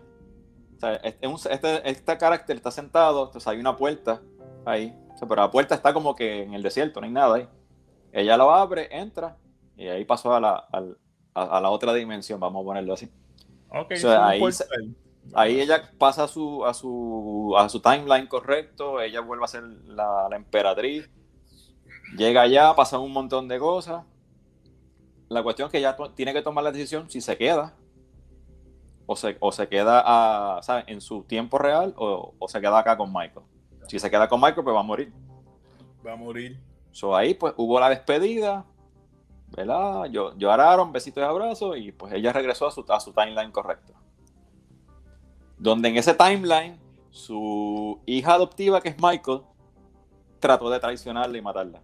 O 0.76 0.80
sea, 0.80 0.96
este, 0.96 1.90
este, 1.90 2.18
carácter 2.18 2.58
está 2.58 2.72
sentado, 2.72 3.26
entonces 3.26 3.48
hay 3.48 3.60
una 3.60 3.76
puerta 3.76 4.22
ahí. 4.66 4.94
pero 5.20 5.36
la 5.42 5.50
puerta 5.52 5.76
está 5.76 5.94
como 5.94 6.16
que 6.16 6.44
en 6.44 6.54
el 6.54 6.62
desierto, 6.62 7.00
no 7.00 7.06
hay 7.06 7.14
nada 7.14 7.36
ahí. 7.36 7.48
Ella 8.12 8.38
lo 8.38 8.54
abre, 8.54 8.90
entra, 8.92 9.38
y 9.76 9.88
ahí 9.88 10.06
pasó 10.06 10.36
a 10.36 10.40
la, 10.40 10.68
a, 11.34 11.62
la 11.62 11.70
otra 11.70 11.94
dimensión, 11.94 12.40
vamos 12.40 12.62
a 12.62 12.66
ponerlo 12.66 12.94
así. 12.94 13.10
Ok, 13.70 13.94
ahí, 14.06 14.42
ella 15.46 15.92
pasa 15.98 16.24
a 16.24 16.28
su, 16.28 16.66
a, 16.66 16.74
su, 16.74 17.54
a 17.58 17.70
su 17.70 17.82
timeline 17.82 18.28
correcto, 18.28 19.02
ella 19.02 19.22
vuelve 19.22 19.46
a 19.46 19.48
ser 19.48 19.64
la, 19.64 20.28
la 20.30 20.36
emperatriz, 20.36 21.10
llega 22.18 22.42
allá, 22.42 22.76
pasa 22.76 23.00
un 23.00 23.12
montón 23.12 23.48
de 23.48 23.60
cosas. 23.60 24.06
La 25.30 25.42
cuestión 25.42 25.68
es 25.68 25.72
que 25.72 25.80
ella 25.80 25.96
tiene 26.16 26.34
que 26.34 26.42
tomar 26.42 26.64
la 26.64 26.72
decisión 26.72 27.10
si 27.10 27.22
se 27.22 27.38
queda 27.38 27.74
o 29.06 29.16
se, 29.16 29.38
o 29.40 29.52
se 29.52 29.68
queda 29.68 30.04
a, 30.06 30.62
en 30.88 31.02
su 31.02 31.24
tiempo 31.24 31.58
real 31.58 31.94
o, 31.98 32.36
se 32.48 32.62
queda 32.62 32.80
acá 32.80 32.98
con 32.98 33.12
Michael. 33.12 33.46
Si 33.88 34.00
se 34.00 34.10
queda 34.10 34.28
con 34.28 34.40
Michael, 34.40 34.64
pues 34.64 34.76
va 34.76 34.80
a 34.80 34.84
morir. 34.84 35.12
Va 36.06 36.14
a 36.14 36.16
morir. 36.16 36.60
So, 36.92 37.16
ahí 37.16 37.34
pues 37.34 37.54
hubo 37.58 37.80
la 37.80 37.90
despedida, 37.90 38.66
¿verdad? 39.56 40.06
Yo, 40.06 40.36
lloraron, 40.38 40.92
besitos 40.92 41.22
y 41.22 41.26
abrazos, 41.26 41.78
y 41.78 41.92
pues 41.92 42.14
ella 42.14 42.32
regresó 42.32 42.68
a 42.68 42.72
su, 42.72 42.86
a 42.88 43.00
su 43.00 43.12
timeline 43.12 43.52
correcto. 43.52 43.94
Donde 45.58 45.90
en 45.90 45.98
ese 45.98 46.14
timeline, 46.14 46.80
su 47.12 48.00
hija 48.06 48.34
adoptiva, 48.34 48.82
que 48.82 48.90
es 48.90 49.00
Michael, 49.00 49.42
trató 50.40 50.70
de 50.70 50.80
traicionarla 50.80 51.36
y 51.38 51.42
matarla. 51.42 51.82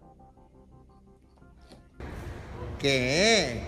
¿Qué? 2.77 3.63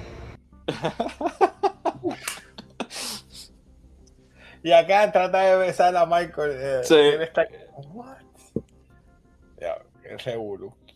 y 4.63 4.71
acá 4.71 5.11
trata 5.11 5.41
de 5.41 5.57
besar 5.57 5.95
a 5.95 6.05
Michael. 6.05 6.51
Eh, 6.53 6.81
sí. 6.83 6.95
está... 7.21 7.47
What? 7.93 8.17
Ya, 9.59 9.77
qué 10.01 10.37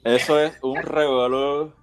Eso 0.03 0.39
es 0.39 0.57
un 0.61 0.77
revuelo 0.77 1.73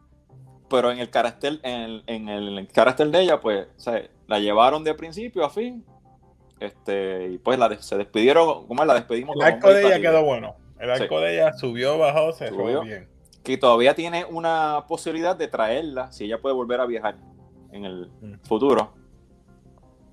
pero 0.72 0.90
en 0.90 0.98
el 0.98 1.10
carácter, 1.10 1.60
en 1.62 2.28
el, 2.30 2.66
carácter 2.72 3.08
de 3.08 3.20
ella, 3.20 3.42
pues, 3.42 3.66
la 4.26 4.38
llevaron 4.38 4.82
de 4.82 4.94
principio 4.94 5.44
a 5.44 5.50
fin. 5.50 5.84
Este, 6.62 7.28
y 7.28 7.38
pues 7.38 7.58
la 7.58 7.76
se 7.82 7.96
despidieron, 7.96 8.66
¿cómo 8.66 8.82
es? 8.82 8.86
La 8.86 8.94
despedimos. 8.94 9.34
El 9.36 9.42
arco 9.42 9.72
de 9.72 9.84
ella 9.84 10.00
quedó 10.00 10.24
bueno. 10.24 10.54
El 10.78 10.90
arco 10.90 11.20
de 11.20 11.34
ella 11.34 11.52
subió, 11.54 11.98
bajó, 11.98 12.32
se 12.32 12.48
subió 12.48 12.82
bien. 12.82 13.08
Que 13.42 13.56
todavía 13.56 13.94
tiene 13.94 14.24
una 14.24 14.84
posibilidad 14.86 15.34
de 15.34 15.48
traerla, 15.48 16.12
si 16.12 16.24
ella 16.24 16.40
puede 16.40 16.54
volver 16.54 16.80
a 16.80 16.86
viajar 16.86 17.16
en 17.72 17.84
el 17.84 18.10
mm. 18.20 18.46
futuro. 18.46 18.92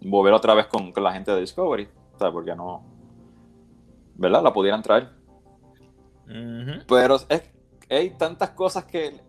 Volver 0.02 0.34
otra 0.34 0.56
vez 0.56 0.66
con, 0.66 0.92
la 0.96 1.14
gente 1.14 1.32
de 1.32 1.42
Discovery. 1.42 1.88
O 2.16 2.18
sea, 2.18 2.32
porque 2.32 2.56
no. 2.56 2.84
¿Verdad? 4.16 4.42
La 4.42 4.52
pudieran 4.52 4.82
traer. 4.82 5.10
Pero 6.88 7.16
es, 7.30 7.44
hay 7.90 8.10
tantas 8.12 8.52
cosas 8.52 8.86
que 8.86 9.20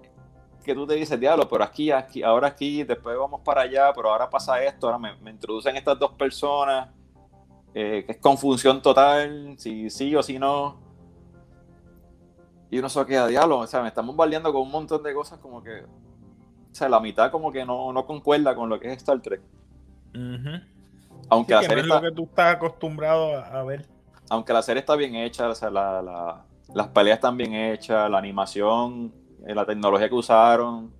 que 0.64 0.74
tú 0.74 0.86
te 0.86 0.94
dices, 0.94 1.18
diablo, 1.18 1.48
pero 1.48 1.64
aquí, 1.64 1.90
aquí, 1.90 2.22
ahora 2.22 2.48
aquí, 2.48 2.84
después 2.84 3.16
vamos 3.16 3.40
para 3.42 3.62
allá, 3.62 3.92
pero 3.94 4.10
ahora 4.10 4.28
pasa 4.28 4.62
esto, 4.62 4.86
ahora 4.86 4.98
me, 4.98 5.30
introducen 5.30 5.76
estas 5.76 5.98
dos 5.98 6.12
personas, 6.12 6.88
eh, 7.74 8.04
que 8.06 8.12
es 8.12 8.18
confusión 8.18 8.82
total, 8.82 9.54
si 9.58 9.90
sí 9.90 10.14
o 10.14 10.22
si 10.22 10.38
no. 10.38 10.78
Y 12.70 12.78
uno 12.78 12.88
se 12.88 13.04
queda, 13.06 13.26
diablo, 13.26 13.58
o 13.58 13.66
sea, 13.66 13.82
me 13.82 13.88
estamos 13.88 14.14
bombardeando 14.14 14.52
con 14.52 14.62
un 14.62 14.70
montón 14.70 15.02
de 15.02 15.12
cosas 15.12 15.38
como 15.40 15.62
que, 15.62 15.82
o 15.82 16.74
sea, 16.74 16.88
la 16.88 17.00
mitad 17.00 17.30
como 17.30 17.50
que 17.50 17.64
no, 17.64 17.92
no 17.92 18.06
concuerda 18.06 18.54
con 18.54 18.68
lo 18.68 18.78
que 18.78 18.92
es 18.92 18.98
Star 18.98 19.20
Trek. 19.20 19.40
Aunque 21.28 21.54
la 21.54 21.62
serie 21.62 21.82
está, 21.82 21.96
lo 21.96 22.02
que 22.02 22.12
tú 22.12 22.24
estás 22.24 22.56
acostumbrado 22.56 23.36
a 23.36 23.62
ver. 23.64 23.86
Aunque 24.28 24.52
la 24.52 24.62
serie 24.62 24.80
está 24.80 24.94
bien 24.94 25.16
hecha, 25.16 25.48
o 25.48 25.54
sea, 25.54 25.70
la, 25.70 26.44
las 26.72 26.88
peleas 26.88 27.16
están 27.16 27.36
bien 27.36 27.54
hechas, 27.54 28.08
la 28.08 28.18
animación 28.18 29.12
eh, 29.46 29.54
la 29.54 29.64
tecnología 29.64 30.08
que 30.08 30.14
usaron, 30.14 30.92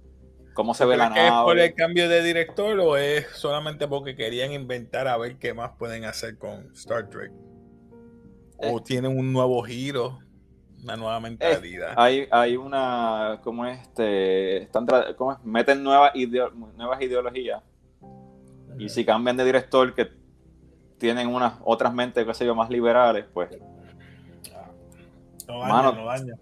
cómo 0.61 0.75
se 0.75 0.85
ve 0.85 0.95
la 0.95 1.09
nave. 1.09 1.27
¿Es 1.27 1.33
por 1.33 1.59
el 1.59 1.75
cambio 1.75 2.07
de 2.07 2.23
director 2.23 2.79
o 2.81 2.99
es 2.99 3.27
solamente 3.29 3.89
porque 3.89 4.15
querían 4.15 4.53
inventar 4.53 5.09
a 5.09 5.17
ver 5.17 5.39
qué 5.39 5.55
más 5.55 5.71
pueden 5.79 6.05
hacer 6.05 6.37
con 6.37 6.71
Star 6.75 7.09
Trek? 7.09 7.33
¿O 8.59 8.79
eh. 8.79 8.83
tienen 8.85 9.17
un 9.17 9.33
nuevo 9.33 9.63
giro? 9.63 10.19
Una 10.83 10.97
nueva 10.97 11.17
eh, 11.17 11.21
mentalidad. 11.21 11.95
hay, 11.97 12.29
hay 12.31 12.59
una, 12.59 13.41
¿cómo 13.43 13.65
es? 13.65 13.81
Este, 13.81 14.59
están, 14.65 14.87
¿cómo 15.17 15.33
es? 15.33 15.39
Meten 15.45 15.83
nuevas, 15.83 16.13
nuevas 16.77 17.01
ideologías. 17.01 17.63
Y 18.79 18.91
si 18.91 19.03
cambian 19.03 19.39
de 19.39 19.47
director, 19.47 19.95
que 19.95 20.11
tienen 20.99 21.29
unas 21.29 21.55
otras 21.65 21.95
mentes, 21.95 22.27
qué 22.27 22.35
sé 22.35 22.45
yo, 22.45 22.55
más 22.55 22.69
liberales, 22.69 23.25
pues 23.33 23.49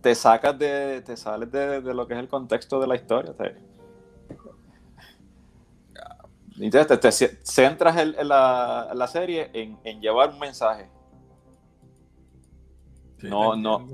te 0.00 0.14
sacas 0.16 0.58
de, 0.58 1.02
te 1.02 1.16
sales 1.16 1.52
de, 1.52 1.94
lo 1.94 2.06
que 2.08 2.14
es 2.14 2.20
el 2.20 2.28
contexto 2.28 2.80
de 2.80 2.86
la 2.88 2.96
historia. 2.96 3.32
Te, 6.58 7.12
centras 7.12 7.96
en, 7.96 8.28
la, 8.28 9.08
serie 9.10 9.50
en, 9.52 10.00
llevar 10.00 10.30
un 10.30 10.38
mensaje. 10.38 10.90
no, 13.22 13.56
no, 13.56 13.86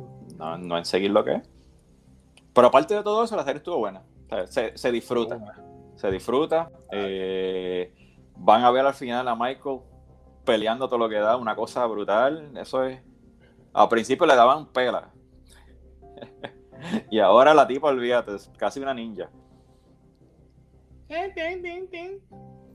no, 0.58 0.78
en 0.78 0.84
seguir 0.84 1.10
lo 1.10 1.24
que 1.24 1.34
es. 1.34 1.48
Pero 2.52 2.68
aparte 2.68 2.94
de 2.94 3.02
todo 3.02 3.24
eso, 3.24 3.36
la 3.36 3.44
serie 3.44 3.58
estuvo 3.58 3.78
buena. 3.78 4.02
se, 4.48 4.92
disfruta. 4.92 5.38
Se 5.96 6.10
disfruta. 6.10 6.70
Eh, 6.92 7.92
van 8.36 8.62
a 8.62 8.70
ver 8.70 8.86
al 8.86 8.94
final 8.94 9.26
a 9.28 9.34
Michael 9.34 9.80
peleando 10.44 10.88
todo 10.88 10.98
lo 10.98 11.08
que 11.08 11.16
da, 11.16 11.36
una 11.36 11.56
cosa 11.56 11.84
brutal. 11.86 12.56
Eso 12.56 12.84
es 12.84 13.00
al 13.74 13.88
principio 13.88 14.24
le 14.24 14.36
daban 14.36 14.66
pela. 14.66 15.10
y 17.10 17.18
ahora 17.18 17.52
la 17.52 17.66
tipa, 17.66 17.88
olvídate, 17.88 18.36
es 18.36 18.50
casi 18.56 18.80
una 18.80 18.94
ninja. 18.94 19.28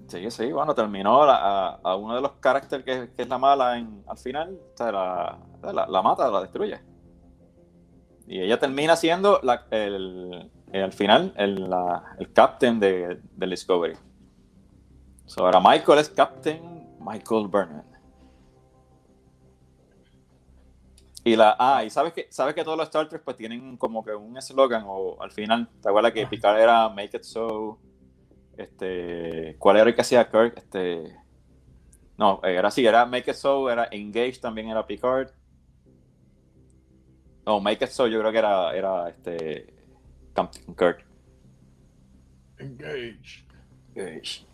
Sí, 0.09 0.31
sí, 0.31 0.51
bueno, 0.51 0.73
terminó 0.73 1.21
a, 1.21 1.95
uno 1.95 2.15
de 2.15 2.21
los 2.21 2.31
caracteres 2.39 2.83
que, 2.83 3.21
es 3.21 3.29
la 3.29 3.37
mala 3.37 3.77
en, 3.77 4.03
al 4.07 4.17
final, 4.17 4.59
la, 4.79 6.01
mata, 6.03 6.31
la 6.31 6.41
destruye. 6.41 6.79
Y 8.27 8.41
ella 8.41 8.57
termina 8.57 8.95
siendo 8.95 9.39
el, 9.69 10.51
al 10.73 10.93
final 10.93 11.31
el, 11.37 12.33
captain 12.33 12.79
de, 12.79 13.21
Discovery. 13.35 13.95
ahora 15.37 15.59
Michael 15.59 15.99
es 15.99 16.09
Captain 16.09 16.97
Michael 16.99 17.47
Burnham. 17.47 17.83
Y 21.23 21.35
la, 21.35 21.55
ah, 21.59 21.83
y 21.83 21.91
sabes 21.91 22.13
que, 22.13 22.27
sabes 22.31 22.55
que 22.55 22.63
todos 22.63 22.77
los 22.77 22.87
Star 22.87 23.07
Trek 23.07 23.21
pues 23.23 23.37
tienen 23.37 23.77
como 23.77 24.03
que 24.03 24.15
un 24.15 24.35
eslogan 24.37 24.85
o 24.87 25.21
al 25.21 25.29
final, 25.29 25.69
¿te 25.79 25.89
acuerdas 25.89 26.13
que 26.13 26.25
Picard 26.25 26.59
era 26.59 26.89
Make 26.89 27.17
It 27.17 27.23
So? 27.23 27.77
Este, 28.59 29.55
¿cuál 29.57 29.77
era 29.77 29.87
el 29.87 29.95
que 29.95 30.01
hacía 30.01 30.29
Kirk? 30.29 30.57
Este, 30.57 31.15
no, 32.17 32.41
era 32.43 32.67
así, 32.67 32.85
era 32.85 33.05
Make 33.05 33.31
It 33.31 33.37
So, 33.37 33.69
era 33.71 33.87
Engage 33.89 34.39
también 34.41 34.67
era 34.67 34.85
Picard. 34.85 35.31
No, 37.45 37.61
Make 37.61 37.85
It 37.85 37.91
So 37.91 38.07
yo 38.07 38.19
creo 38.19 38.33
que 38.33 38.37
era, 38.37 38.75
era 38.75 39.07
este, 39.07 39.73
Captain 40.33 40.75
Kirk. 40.75 41.05
Engage. 42.57 43.45
Engage. 43.95 44.45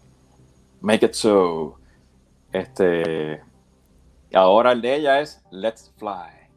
Make 0.82 1.04
It 1.08 1.14
So. 1.14 1.80
Este, 2.54 3.42
ahora 4.36 4.72
el 4.72 4.82
de 4.84 4.96
ella 4.98 5.20
es 5.20 5.44
Let's 5.50 5.92
Fly. 5.98 6.48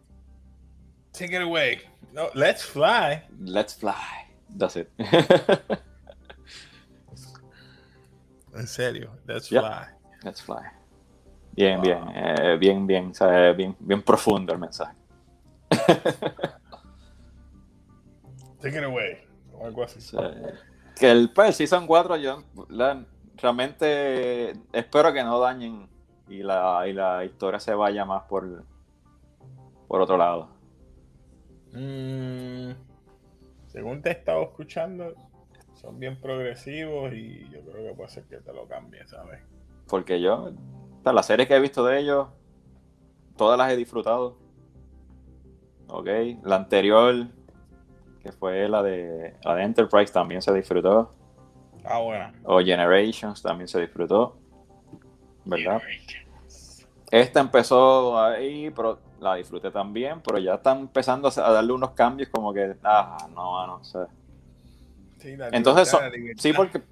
Take 1.13 1.35
it 1.35 1.41
away. 1.41 1.81
No, 2.13 2.29
let's 2.35 2.63
fly. 2.63 3.23
Let's 3.41 3.75
fly. 3.75 3.95
That's 4.55 4.77
it. 4.77 4.91
en 8.59 8.67
serio, 8.67 9.11
let's 9.27 9.49
fly. 9.49 9.61
Let's 10.23 10.43
fly. 10.43 10.63
Bien, 11.53 11.81
bien, 11.81 12.05
eh, 12.15 12.57
bien, 12.59 12.87
bien, 12.87 13.13
bien, 13.57 13.77
bien 13.79 14.03
profundo 14.03 14.53
el 14.53 14.59
mensaje. 14.59 14.95
Take 18.61 18.79
it 18.79 18.85
away. 18.85 19.27
O 19.55 19.67
algo 19.67 19.83
así. 19.83 20.17
que 20.97 21.11
el 21.11 21.31
pues, 21.31 21.57
Season 21.57 21.87
4, 21.87 22.17
yo 22.17 22.45
realmente 23.37 24.53
espero 24.73 25.13
que 25.13 25.23
no 25.23 25.39
dañen 25.41 25.89
y 26.29 26.43
la, 26.43 26.87
y 26.87 26.93
la 26.93 27.25
historia 27.25 27.59
se 27.59 27.75
vaya 27.75 28.05
más 28.05 28.25
por, 28.25 28.65
por 29.87 30.01
otro 30.01 30.17
lado. 30.17 30.51
Mm, 31.73 32.71
según 33.67 34.03
te 34.03 34.11
he 34.11 34.13
estado 34.13 34.43
escuchando, 34.43 35.15
son 35.81 35.99
bien 35.99 36.21
progresivos 36.21 37.13
y 37.13 37.49
yo 37.51 37.61
creo 37.63 37.89
que 37.89 37.95
puede 37.95 38.09
ser 38.09 38.25
que 38.25 38.39
te 38.39 38.53
lo 38.53 38.67
cambie, 38.67 39.07
¿sabes? 39.07 39.41
Porque 39.87 40.21
yo, 40.21 40.53
las 41.05 41.27
series 41.27 41.49
que 41.49 41.55
he 41.55 41.61
visto 41.61 41.85
de 41.85 42.01
ellos, 42.01 42.29
todas 43.37 43.57
las 43.57 43.71
he 43.71 43.77
disfrutado. 43.77 44.37
Ok, 45.87 46.09
la 46.43 46.57
anterior, 46.57 47.29
que 48.23 48.33
fue 48.33 48.69
la 48.69 48.83
de, 48.83 49.37
la 49.43 49.55
de 49.55 49.63
Enterprise, 49.63 50.13
también 50.13 50.43
se 50.43 50.53
disfrutó. 50.53 51.15
Ah, 51.85 52.01
bueno. 52.01 52.33
O 52.45 52.59
Generations 52.59 53.41
también 53.41 53.69
se 53.69 53.81
disfrutó. 53.81 54.37
¿Verdad? 55.45 55.81
Esta 57.11 57.41
empezó 57.41 58.21
ahí, 58.21 58.71
pero 58.71 58.99
la 59.19 59.37
disfruté 59.37 59.71
también, 59.71 60.21
pero 60.21 60.39
ya 60.39 60.57
están 60.57 60.81
empezando 60.81 61.29
a 61.29 61.53
darle 61.53 61.73
unos 61.73 61.93
cambios 61.93 62.29
como 62.29 62.53
que, 62.53 62.77
ah, 62.85 63.27
no, 63.35 63.67
no 63.67 63.83
Entonces, 65.53 65.97
sí, 66.37 66.53
porque, 66.53 66.83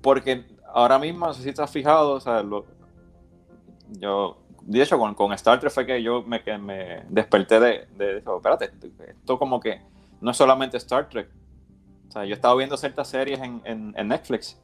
porque 0.00 0.44
ahora 0.72 0.98
mismo, 0.98 1.26
no 1.26 1.34
sé 1.34 1.42
si 1.42 1.60
has 1.60 1.70
fijado, 1.70 2.12
o 2.12 2.20
sea, 2.20 2.44
yo, 3.90 4.38
de 4.62 4.82
hecho, 4.82 4.98
con, 4.98 5.14
con, 5.14 5.32
Star 5.32 5.60
Trek 5.60 5.72
fue 5.72 5.86
que 5.86 6.02
yo 6.02 6.22
me, 6.22 6.42
que 6.42 6.58
me 6.58 7.04
desperté 7.08 7.60
de, 7.60 7.86
de, 7.96 8.18
espérate, 8.18 8.70
esto 9.08 9.38
como 9.38 9.60
que 9.60 9.80
no 10.20 10.30
es 10.30 10.36
solamente 10.36 10.76
Star 10.76 11.08
Trek. 11.08 11.28
O 12.08 12.12
sea, 12.12 12.24
yo 12.24 12.34
estaba 12.34 12.54
viendo 12.56 12.76
ciertas 12.76 13.08
series 13.08 13.40
en, 13.40 13.62
en, 13.64 14.08
Netflix. 14.08 14.60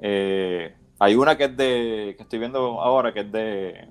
Eh, 0.00 0.74
hay 0.98 1.14
una 1.14 1.36
que 1.36 1.44
es 1.44 1.56
de, 1.56 2.14
que 2.16 2.22
estoy 2.22 2.38
viendo 2.38 2.80
ahora, 2.80 3.12
que 3.12 3.20
es 3.20 3.32
de, 3.32 3.88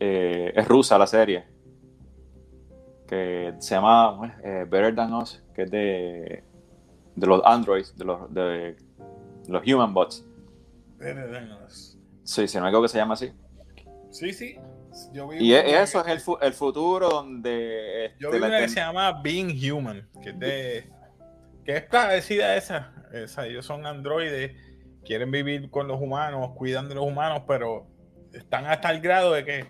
eh, 0.00 0.52
es 0.54 0.68
rusa 0.68 0.98
la 0.98 1.06
serie, 1.06 1.44
que 3.06 3.54
se 3.58 3.74
llama 3.74 4.36
eh, 4.42 4.66
Better 4.68 4.94
Than 4.94 5.14
Us, 5.14 5.42
que 5.54 5.62
es 5.62 5.70
de, 5.70 6.44
de 7.18 7.26
los 7.26 7.42
androids, 7.44 7.96
de 7.96 8.04
los, 8.04 8.32
de 8.32 8.76
los 9.48 9.62
human 9.66 9.92
bots. 9.92 10.24
Sí, 12.22 12.46
si 12.46 12.58
no 12.58 12.70
me 12.70 12.82
que 12.82 12.88
se 12.88 12.98
llama 12.98 13.14
así. 13.14 13.32
Sí, 14.10 14.32
sí. 14.32 14.56
y 15.38 15.52
eso 15.52 16.04
es 16.04 16.06
el, 16.06 16.36
el, 16.42 16.52
futuro 16.52 17.08
donde... 17.08 18.06
Este, 18.06 18.18
yo 18.20 18.30
vi 18.30 18.38
una 18.38 18.58
que 18.60 18.68
se 18.68 18.80
llama 18.80 19.20
Being 19.22 19.72
Human, 19.72 20.08
que 20.22 20.30
es, 20.30 20.38
de, 20.38 20.90
que 21.64 21.76
es 21.76 21.82
parecida 21.84 22.46
a 22.46 22.56
esa. 22.56 22.92
esa. 23.12 23.46
Ellos 23.46 23.66
son 23.66 23.86
androides, 23.86 24.56
quieren 25.04 25.30
vivir 25.30 25.70
con 25.70 25.88
los 25.88 26.00
humanos, 26.00 26.50
cuidan 26.56 26.88
de 26.88 26.94
los 26.94 27.04
humanos, 27.04 27.42
pero 27.46 27.86
están 28.32 28.66
hasta 28.66 28.90
el 28.90 29.00
grado 29.00 29.32
de 29.32 29.44
que 29.44 29.66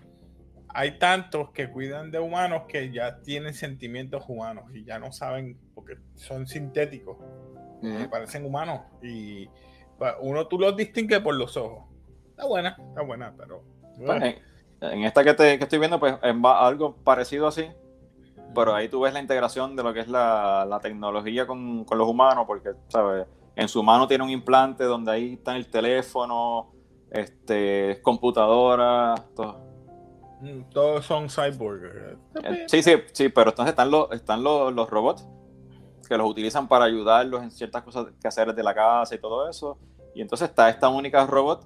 hay 0.69 0.99
tantos 0.99 1.51
que 1.51 1.69
cuidan 1.69 2.11
de 2.11 2.19
humanos 2.19 2.63
que 2.67 2.91
ya 2.91 3.21
tienen 3.21 3.53
sentimientos 3.53 4.23
humanos 4.27 4.65
y 4.73 4.83
ya 4.83 4.99
no 4.99 5.11
saben, 5.11 5.57
porque 5.79 6.01
son 6.15 6.45
sintéticos, 6.47 7.17
parecen 8.09 8.45
humanos 8.45 8.81
y 9.01 9.49
uno 10.21 10.47
tú 10.47 10.59
los 10.59 10.75
distingues 10.75 11.19
por 11.19 11.35
los 11.35 11.55
ojos. 11.57 11.85
Está 12.29 12.45
buena, 12.45 12.77
está 12.89 13.01
buena, 13.01 13.33
pero... 13.37 13.63
Pues, 13.97 14.35
en, 14.81 15.03
esta 15.03 15.23
que, 15.23 15.33
te, 15.33 15.57
que 15.57 15.63
estoy 15.63 15.79
viendo, 15.79 15.99
pues 15.99 16.15
es 16.23 16.35
algo 16.43 16.95
parecido 16.95 17.47
así, 17.47 17.67
pero 18.55 18.73
ahí 18.73 18.87
tú 18.87 19.01
ves 19.01 19.13
la 19.13 19.19
integración 19.19 19.75
de 19.75 19.83
lo 19.83 19.93
que 19.93 19.99
es 19.99 20.07
la, 20.07 20.65
la 20.67 20.79
tecnología 20.79 21.45
con, 21.45 21.83
con, 21.83 21.97
los 21.97 22.07
humanos, 22.07 22.45
porque, 22.47 22.71
¿sabes? 22.87 23.27
En 23.55 23.67
su 23.67 23.83
mano 23.83 24.07
tiene 24.07 24.23
un 24.23 24.29
implante 24.29 24.85
donde 24.85 25.11
ahí 25.11 25.33
está 25.33 25.55
el 25.57 25.67
teléfono, 25.67 26.71
este, 27.11 27.99
computadora, 28.01 29.15
todo. 29.35 29.69
Mm, 30.41 30.69
todos 30.71 31.05
son 31.05 31.27
cyborg. 31.29 32.17
Eh, 32.43 32.65
sí, 32.67 32.81
sí, 32.81 32.93
sí, 33.11 33.29
pero 33.29 33.49
entonces 33.49 33.71
están 33.71 33.91
los, 33.91 34.11
están 34.11 34.43
los, 34.43 34.73
los, 34.73 34.89
robots 34.89 35.27
que 36.09 36.17
los 36.17 36.29
utilizan 36.29 36.67
para 36.67 36.85
ayudarlos 36.85 37.43
en 37.43 37.51
ciertas 37.51 37.83
cosas 37.83 38.07
que 38.19 38.27
hacer 38.27 38.53
de 38.53 38.63
la 38.63 38.73
casa 38.73 39.15
y 39.15 39.19
todo 39.19 39.47
eso. 39.47 39.77
Y 40.13 40.21
entonces 40.21 40.49
está 40.49 40.69
esta 40.69 40.89
única 40.89 41.25
robot 41.25 41.65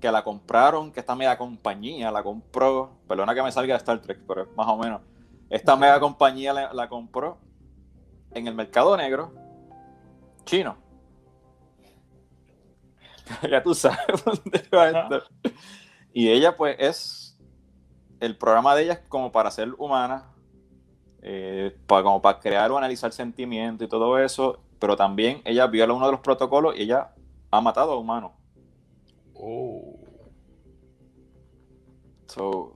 que 0.00 0.12
la 0.12 0.22
compraron, 0.22 0.92
que 0.92 1.00
esta 1.00 1.16
mega 1.16 1.36
compañía 1.36 2.12
la 2.12 2.22
compró. 2.22 2.98
Perdona 3.08 3.34
que 3.34 3.42
me 3.42 3.50
salga 3.50 3.74
de 3.74 3.78
Star 3.78 4.00
Trek, 4.02 4.20
pero 4.28 4.42
es 4.42 4.48
más 4.54 4.68
o 4.68 4.76
menos. 4.76 5.00
Esta 5.48 5.74
mega 5.74 5.98
compañía 5.98 6.52
la, 6.52 6.72
la 6.74 6.88
compró 6.88 7.38
en 8.32 8.46
el 8.46 8.54
mercado 8.54 8.96
negro 8.96 9.32
chino. 10.44 10.76
ya 13.50 13.62
tú 13.62 13.74
sabes 13.74 13.98
dónde 14.24 14.62
va 14.72 14.90
esto. 14.90 15.22
Y 16.12 16.28
ella, 16.28 16.56
pues, 16.56 16.76
es. 16.78 17.38
El 18.20 18.36
programa 18.36 18.74
de 18.74 18.84
ella 18.84 18.92
es 18.94 19.08
como 19.08 19.32
para 19.32 19.50
ser 19.50 19.74
humana, 19.76 20.33
eh, 21.26 21.74
para, 21.86 22.02
como 22.02 22.20
para 22.20 22.38
crear 22.38 22.70
o 22.70 22.76
analizar 22.76 23.10
sentimientos 23.10 23.86
y 23.86 23.88
todo 23.88 24.18
eso, 24.18 24.60
pero 24.78 24.94
también 24.94 25.40
ella 25.46 25.66
viola 25.66 25.94
uno 25.94 26.04
de 26.04 26.12
los 26.12 26.20
protocolos 26.20 26.76
y 26.76 26.82
ella 26.82 27.12
ha 27.50 27.60
matado 27.62 27.92
a 27.92 27.96
humanos. 27.96 28.32
Oh. 29.32 29.98
So. 32.26 32.74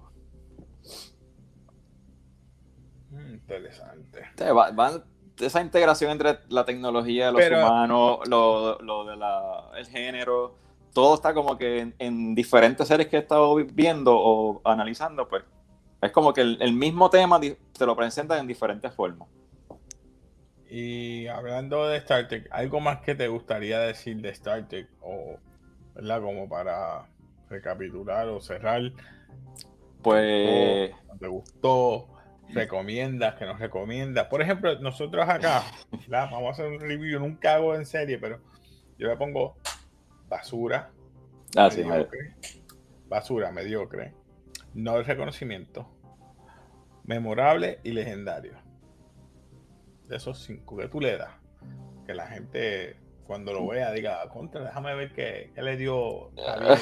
Mm, 3.11 3.35
interesante. 3.35 4.23
Esa 5.41 5.61
integración 5.61 6.11
entre 6.11 6.39
la 6.49 6.65
tecnología, 6.65 7.31
los 7.31 7.47
humanos, 7.47 8.27
lo, 8.29 8.79
lo 8.81 9.05
de 9.05 9.17
la, 9.17 9.71
el 9.77 9.87
género, 9.87 10.57
todo 10.95 11.15
está 11.15 11.35
como 11.35 11.59
que 11.59 11.93
en, 11.99 12.35
diferentes 12.35 12.89
series 12.89 13.09
que 13.09 13.17
he 13.17 13.21
estado 13.21 13.55
viendo 13.57 14.17
o 14.17 14.61
analizando, 14.65 15.29
pues 15.29 15.45
es 16.01 16.13
como 16.13 16.33
que 16.33 16.43
el, 16.43 16.73
mismo 16.73 17.11
tema 17.11 17.41
te 17.41 17.87
lo 17.87 17.97
presentan 17.97 18.41
en 18.41 18.47
diferentes 18.47 18.93
formas. 18.93 19.29
Y 20.71 21.27
hablando 21.29 21.89
de 21.89 21.97
Star 21.99 22.29
Trek, 22.29 22.49
¿algo 22.51 22.81
más 22.81 23.01
que 23.01 23.15
te 23.15 23.29
gustaría 23.29 23.81
decir 23.81 24.21
de 24.21 24.29
Star 24.31 24.69
Trek? 24.69 24.89
O, 25.01 25.39
¿verdad? 25.95 26.21
Como 26.21 26.49
para 26.49 27.07
recapitular 27.49 28.29
o 28.29 28.41
cerrar. 28.41 28.83
Pues. 30.03 30.93
¿Te 31.19 31.27
gustó? 31.27 32.19
recomiendas, 32.51 33.35
que 33.35 33.45
nos 33.45 33.59
recomiendas. 33.59 34.27
Por 34.27 34.43
ejemplo, 34.43 34.79
nosotros 34.81 35.29
acá, 35.29 35.63
vamos 36.09 36.49
a 36.49 36.51
hacer 36.51 36.67
un 36.67 36.81
review, 36.81 37.21
nunca 37.21 37.55
hago 37.55 37.75
en 37.75 37.87
serie, 37.87 38.19
pero 38.19 38.41
yo 38.99 39.09
le 39.09 39.17
pongo 39.17 39.57
basura. 40.29 40.91
Ah, 41.57 41.71
mediocre, 41.75 42.35
Basura, 43.09 43.51
mediocre. 43.51 44.15
No 44.75 44.97
el 44.97 45.05
reconocimiento. 45.05 45.89
Memorable 47.05 47.81
y 47.83 47.93
legendario. 47.93 48.57
De 50.07 50.17
esos 50.17 50.39
cinco 50.39 50.77
que 50.77 50.89
tú 50.89 51.01
le 51.01 51.17
das. 51.17 51.35
Que 52.07 52.15
la 52.15 52.27
gente 52.27 52.97
cuando 53.27 53.53
lo 53.53 53.67
vea 53.67 53.93
diga, 53.93 54.27
contra, 54.31 54.65
déjame 54.65 54.95
ver 54.95 55.13
qué, 55.13 55.53
le 55.55 55.77
dio 55.77 56.31
a 56.39 56.73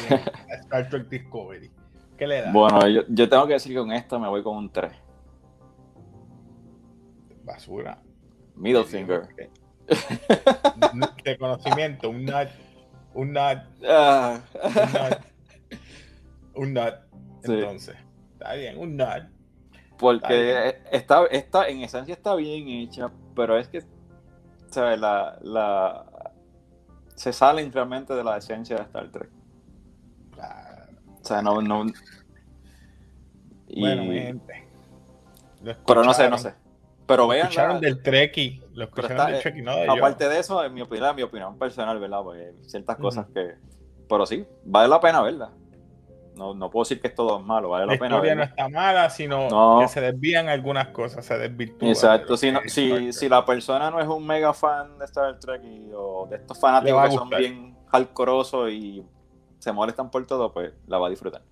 Star 0.61 0.88
Trek 0.88 1.09
Discovery. 1.09 1.72
¿Qué 2.16 2.27
le 2.27 2.42
da? 2.42 2.53
Bueno, 2.53 2.87
yo, 2.88 3.03
yo 3.09 3.29
tengo 3.29 3.46
que 3.49 3.55
decir 3.55 3.72
que 3.72 3.79
con 3.81 3.92
esta 3.92 4.18
me 4.18 4.29
voy 4.29 4.44
con 4.44 4.57
un 4.57 4.70
3 4.70 5.07
basura. 7.46 7.99
Middle 8.57 8.85
finger. 8.85 9.29
De 11.25 11.38
conocimiento, 11.38 12.11
un 12.11 12.25
nut. 12.25 12.49
Un 13.14 13.33
nut. 13.33 13.59
Ah. 13.88 14.40
Un 16.55 16.75
nut. 16.75 16.94
Entonces, 17.54 17.96
está 18.32 18.54
bien, 18.54 18.78
un 18.78 18.96
nut. 18.96 19.24
Porque 19.98 20.76
está, 20.90 21.26
está, 21.26 21.68
en 21.68 21.80
esencia 21.82 22.12
está 22.12 22.35
bien 22.35 22.68
hecha, 22.68 23.11
pero 23.35 23.59
es 23.59 23.68
que, 23.68 23.82
¿sabes? 24.68 25.00
La, 25.00 25.38
la, 25.40 26.04
se 27.14 27.32
salen 27.32 27.72
realmente 27.72 28.14
de 28.14 28.22
la 28.22 28.37
esencia 28.37 28.76
de 28.76 28.82
Star 28.82 29.11
Trek. 29.11 29.30
O 31.22 31.24
sea, 31.24 31.42
no, 31.42 31.61
no. 31.61 31.87
Bueno, 33.74 34.04
mi 34.04 34.20
gente. 34.20 34.68
Pero 35.87 36.04
no 36.04 36.14
sé, 36.14 36.28
no 36.28 36.38
sé. 36.38 36.54
Pero 37.06 37.26
vean. 37.26 37.46
Escucharon 37.46 37.80
del 37.80 38.02
Treki. 38.02 38.62
Lo 38.74 38.85
escucharon 38.85 39.32
del 39.32 39.40
Treki, 39.40 39.62
no 39.62 39.76
de 39.76 39.88
Aparte 39.88 40.28
de 40.28 40.38
eso, 40.38 40.62
en 40.62 40.74
mi 40.74 40.82
opinión, 40.82 41.16
mi 41.16 41.22
opinión 41.22 41.59
personal, 41.59 41.98
¿verdad? 41.98 42.22
Porque 42.22 42.52
ciertas 42.62 42.96
cosas 42.96 43.26
que. 43.32 43.54
Pero 44.09 44.26
sí, 44.26 44.46
vale 44.64 44.88
la 44.88 45.00
pena 45.00 45.22
verla. 45.22 45.50
No, 46.37 46.55
no 46.55 46.70
puedo 46.70 46.85
decir 46.85 47.01
que 47.01 47.09
es 47.09 47.14
todo 47.14 47.40
malo, 47.40 47.70
vale 47.70 47.87
la, 47.87 47.92
la 47.94 47.99
pena. 47.99 48.11
La 48.11 48.16
historia 48.16 48.35
no 48.35 48.42
está 48.42 48.68
mala, 48.68 49.09
sino 49.09 49.81
que 49.81 49.88
se 49.88 50.03
desvían 50.03 50.49
algunas 50.49 50.88
cosas, 50.88 51.25
se 51.25 51.38
desvirtúan. 51.38 51.90
Exacto, 51.90 52.37
si, 52.37 52.53
si, 52.66 53.12
si, 53.12 53.29
la 53.29 53.44
persona 53.44 53.90
no 53.90 54.01
es 54.01 54.07
un 54.07 54.27
mega 54.27 54.53
fan 54.53 54.99
de 54.99 55.07
Star 55.07 55.40
Trek 55.40 55.62
o 55.94 56.27
de 56.29 56.37
estos 56.37 56.61
fanáticos 56.61 57.05
que 57.05 57.11
son 57.12 57.31
bien 57.31 57.77
alcorosos 57.90 58.70
y 58.70 59.03
se 59.59 59.72
molestan 59.72 60.11
por 60.11 60.27
todo, 60.27 60.53
pues 60.53 60.72
la 60.87 60.99
va 60.99 61.07
a 61.07 61.11
disfrutar. 61.11 61.42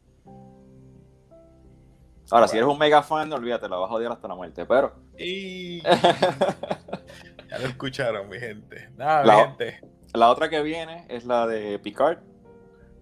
Ahora, 2.31 2.49
si 2.49 2.57
eres 2.57 2.69
un 2.69 2.79
mega 2.79 3.03
fan, 3.03 3.29
no 3.29 3.37
olvídate, 3.37 3.69
la 3.69 3.77
vas 3.77 3.91
a 3.91 3.95
odiar 3.95 4.13
hasta 4.13 4.29
la 4.29 4.35
muerte, 4.35 4.67
pero. 4.67 4.93
Y... 5.19 5.83
ya 5.83 7.59
lo 7.59 7.67
escucharon, 7.69 8.29
mi 8.29 8.39
gente. 8.39 8.91
Nada, 8.97 9.25
la, 9.25 9.37
mi 9.37 9.43
gente. 9.43 9.81
La 10.13 10.31
otra 10.31 10.49
que 10.49 10.63
viene 10.63 11.07
es 11.09 11.25
la 11.25 11.47
de 11.47 11.79
Picard. 11.79 12.19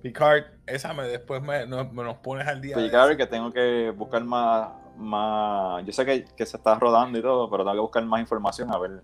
Picard, 0.02 0.44
esa 0.66 0.92
me 0.92 1.04
después 1.04 1.40
me, 1.42 1.66
nos 1.66 2.16
pones 2.16 2.46
al 2.46 2.60
día. 2.60 2.76
Picard, 2.76 3.16
que 3.16 3.26
tengo 3.26 3.52
que 3.52 3.92
buscar 3.96 4.24
más. 4.24 4.70
más 4.96 5.84
yo 5.86 5.92
sé 5.92 6.04
que, 6.04 6.24
que, 6.24 6.44
se 6.44 6.56
está 6.56 6.74
rodando 6.74 7.18
y 7.18 7.22
todo, 7.22 7.48
pero 7.48 7.62
tengo 7.62 7.74
que 7.74 7.80
buscar 7.80 8.04
más 8.04 8.20
información 8.20 8.72
a 8.72 8.78
ver. 8.78 9.02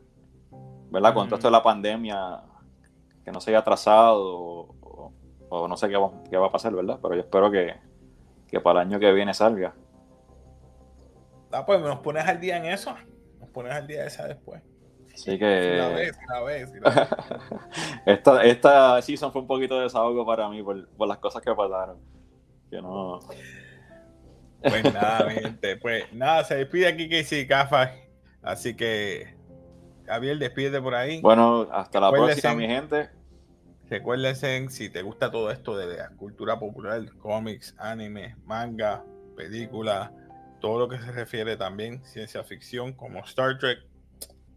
¿Verdad? 0.91 1.15
Con 1.15 1.27
todo 1.27 1.37
esto 1.37 1.49
de 1.49 1.53
la 1.53 1.63
pandemia, 1.63 2.43
que 3.25 3.31
no 3.31 3.41
se 3.41 3.51
haya 3.51 3.61
atrasado 3.61 4.75
o, 5.51 5.69
no 5.69 5.77
sé 5.77 5.89
qué 5.89 5.97
va, 5.97 6.11
qué 6.29 6.37
va, 6.37 6.47
a 6.49 6.53
pasar, 6.53 6.75
¿verdad? 6.75 6.99
Pero 7.01 7.15
yo 7.15 7.21
espero 7.21 7.51
que, 7.51 7.75
que 8.49 8.61
para 8.61 8.83
el 8.83 8.89
año 8.89 8.99
que 8.99 9.13
viene 9.13 9.33
salga. 9.33 9.75
Ah, 11.53 11.65
pues 11.65 11.81
nos 11.81 12.01
pones 12.01 12.27
al 12.27 12.41
día 12.41 12.57
en 12.57 12.67
eso. 12.67 12.95
Nos 13.39 13.49
pones 13.51 13.73
al 13.73 13.87
día 13.87 14.05
esa 14.05 14.27
después. 14.27 14.63
Así 15.19 15.37
que. 15.37 15.77
La 15.77 15.89
vez, 15.89 16.19
la 16.29 16.41
vez, 16.43 16.73
esta, 18.07 18.45
esta 18.45 19.03
season 19.03 19.33
fue 19.33 19.43
un 19.43 19.49
poquito 19.49 19.77
de 19.77 19.83
desahogo 19.83 20.25
para 20.25 20.49
mí 20.49 20.63
por, 20.63 20.89
por 20.91 21.09
las 21.09 21.19
cosas 21.19 21.43
que 21.43 21.53
pasaron. 21.53 21.99
Que 22.71 22.81
no. 22.81 23.19
Pues 24.63 24.85
nada, 24.95 25.29
gente. 25.31 25.77
Pues 25.77 26.13
nada, 26.13 26.45
se 26.45 26.55
despide 26.55 26.87
aquí 26.87 27.09
Casey 27.09 27.49
Cafa. 27.49 27.93
Así 28.43 28.77
que, 28.77 29.35
Gabriel, 30.05 30.39
despídete 30.39 30.81
por 30.81 30.95
ahí. 30.95 31.21
Bueno, 31.21 31.67
hasta 31.73 31.99
la 31.99 32.13
próxima, 32.13 32.55
mi 32.55 32.69
gente. 32.69 33.11
Recuérdense, 33.91 34.69
si 34.69 34.89
te 34.91 35.03
gusta 35.03 35.33
todo 35.33 35.51
esto 35.51 35.77
de 35.77 35.97
la 35.97 36.11
cultura 36.11 36.59
popular, 36.61 37.03
cómics, 37.19 37.75
anime, 37.79 38.37
manga, 38.45 39.03
película, 39.35 40.13
todo 40.61 40.79
lo 40.79 40.89
que 40.89 40.99
se 40.99 41.11
refiere 41.11 41.57
también 41.57 42.05
ciencia 42.05 42.45
ficción 42.45 42.93
como 42.93 43.21
Star 43.21 43.59
Trek, 43.59 43.88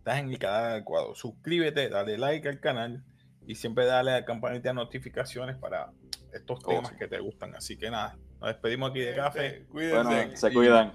estás 0.01 0.19
en 0.19 0.31
el 0.31 0.39
canal 0.39 0.63
adecuado. 0.71 1.13
Suscríbete, 1.13 1.87
dale 1.87 2.17
like 2.17 2.49
al 2.49 2.59
canal 2.59 3.03
y 3.45 3.53
siempre 3.53 3.85
dale 3.85 4.11
a 4.11 4.13
la 4.15 4.25
campanita 4.25 4.69
de 4.69 4.73
notificaciones 4.73 5.57
para 5.57 5.91
estos 6.33 6.59
oh, 6.65 6.69
temas 6.69 6.93
que 6.93 7.07
te 7.07 7.19
gustan. 7.19 7.55
Así 7.55 7.77
que 7.77 7.91
nada, 7.91 8.17
nos 8.39 8.49
despedimos 8.49 8.89
aquí 8.89 9.01
de 9.01 9.15
café. 9.15 9.63
Cuídense. 9.69 10.37
se 10.37 10.51
cuidan. 10.51 10.93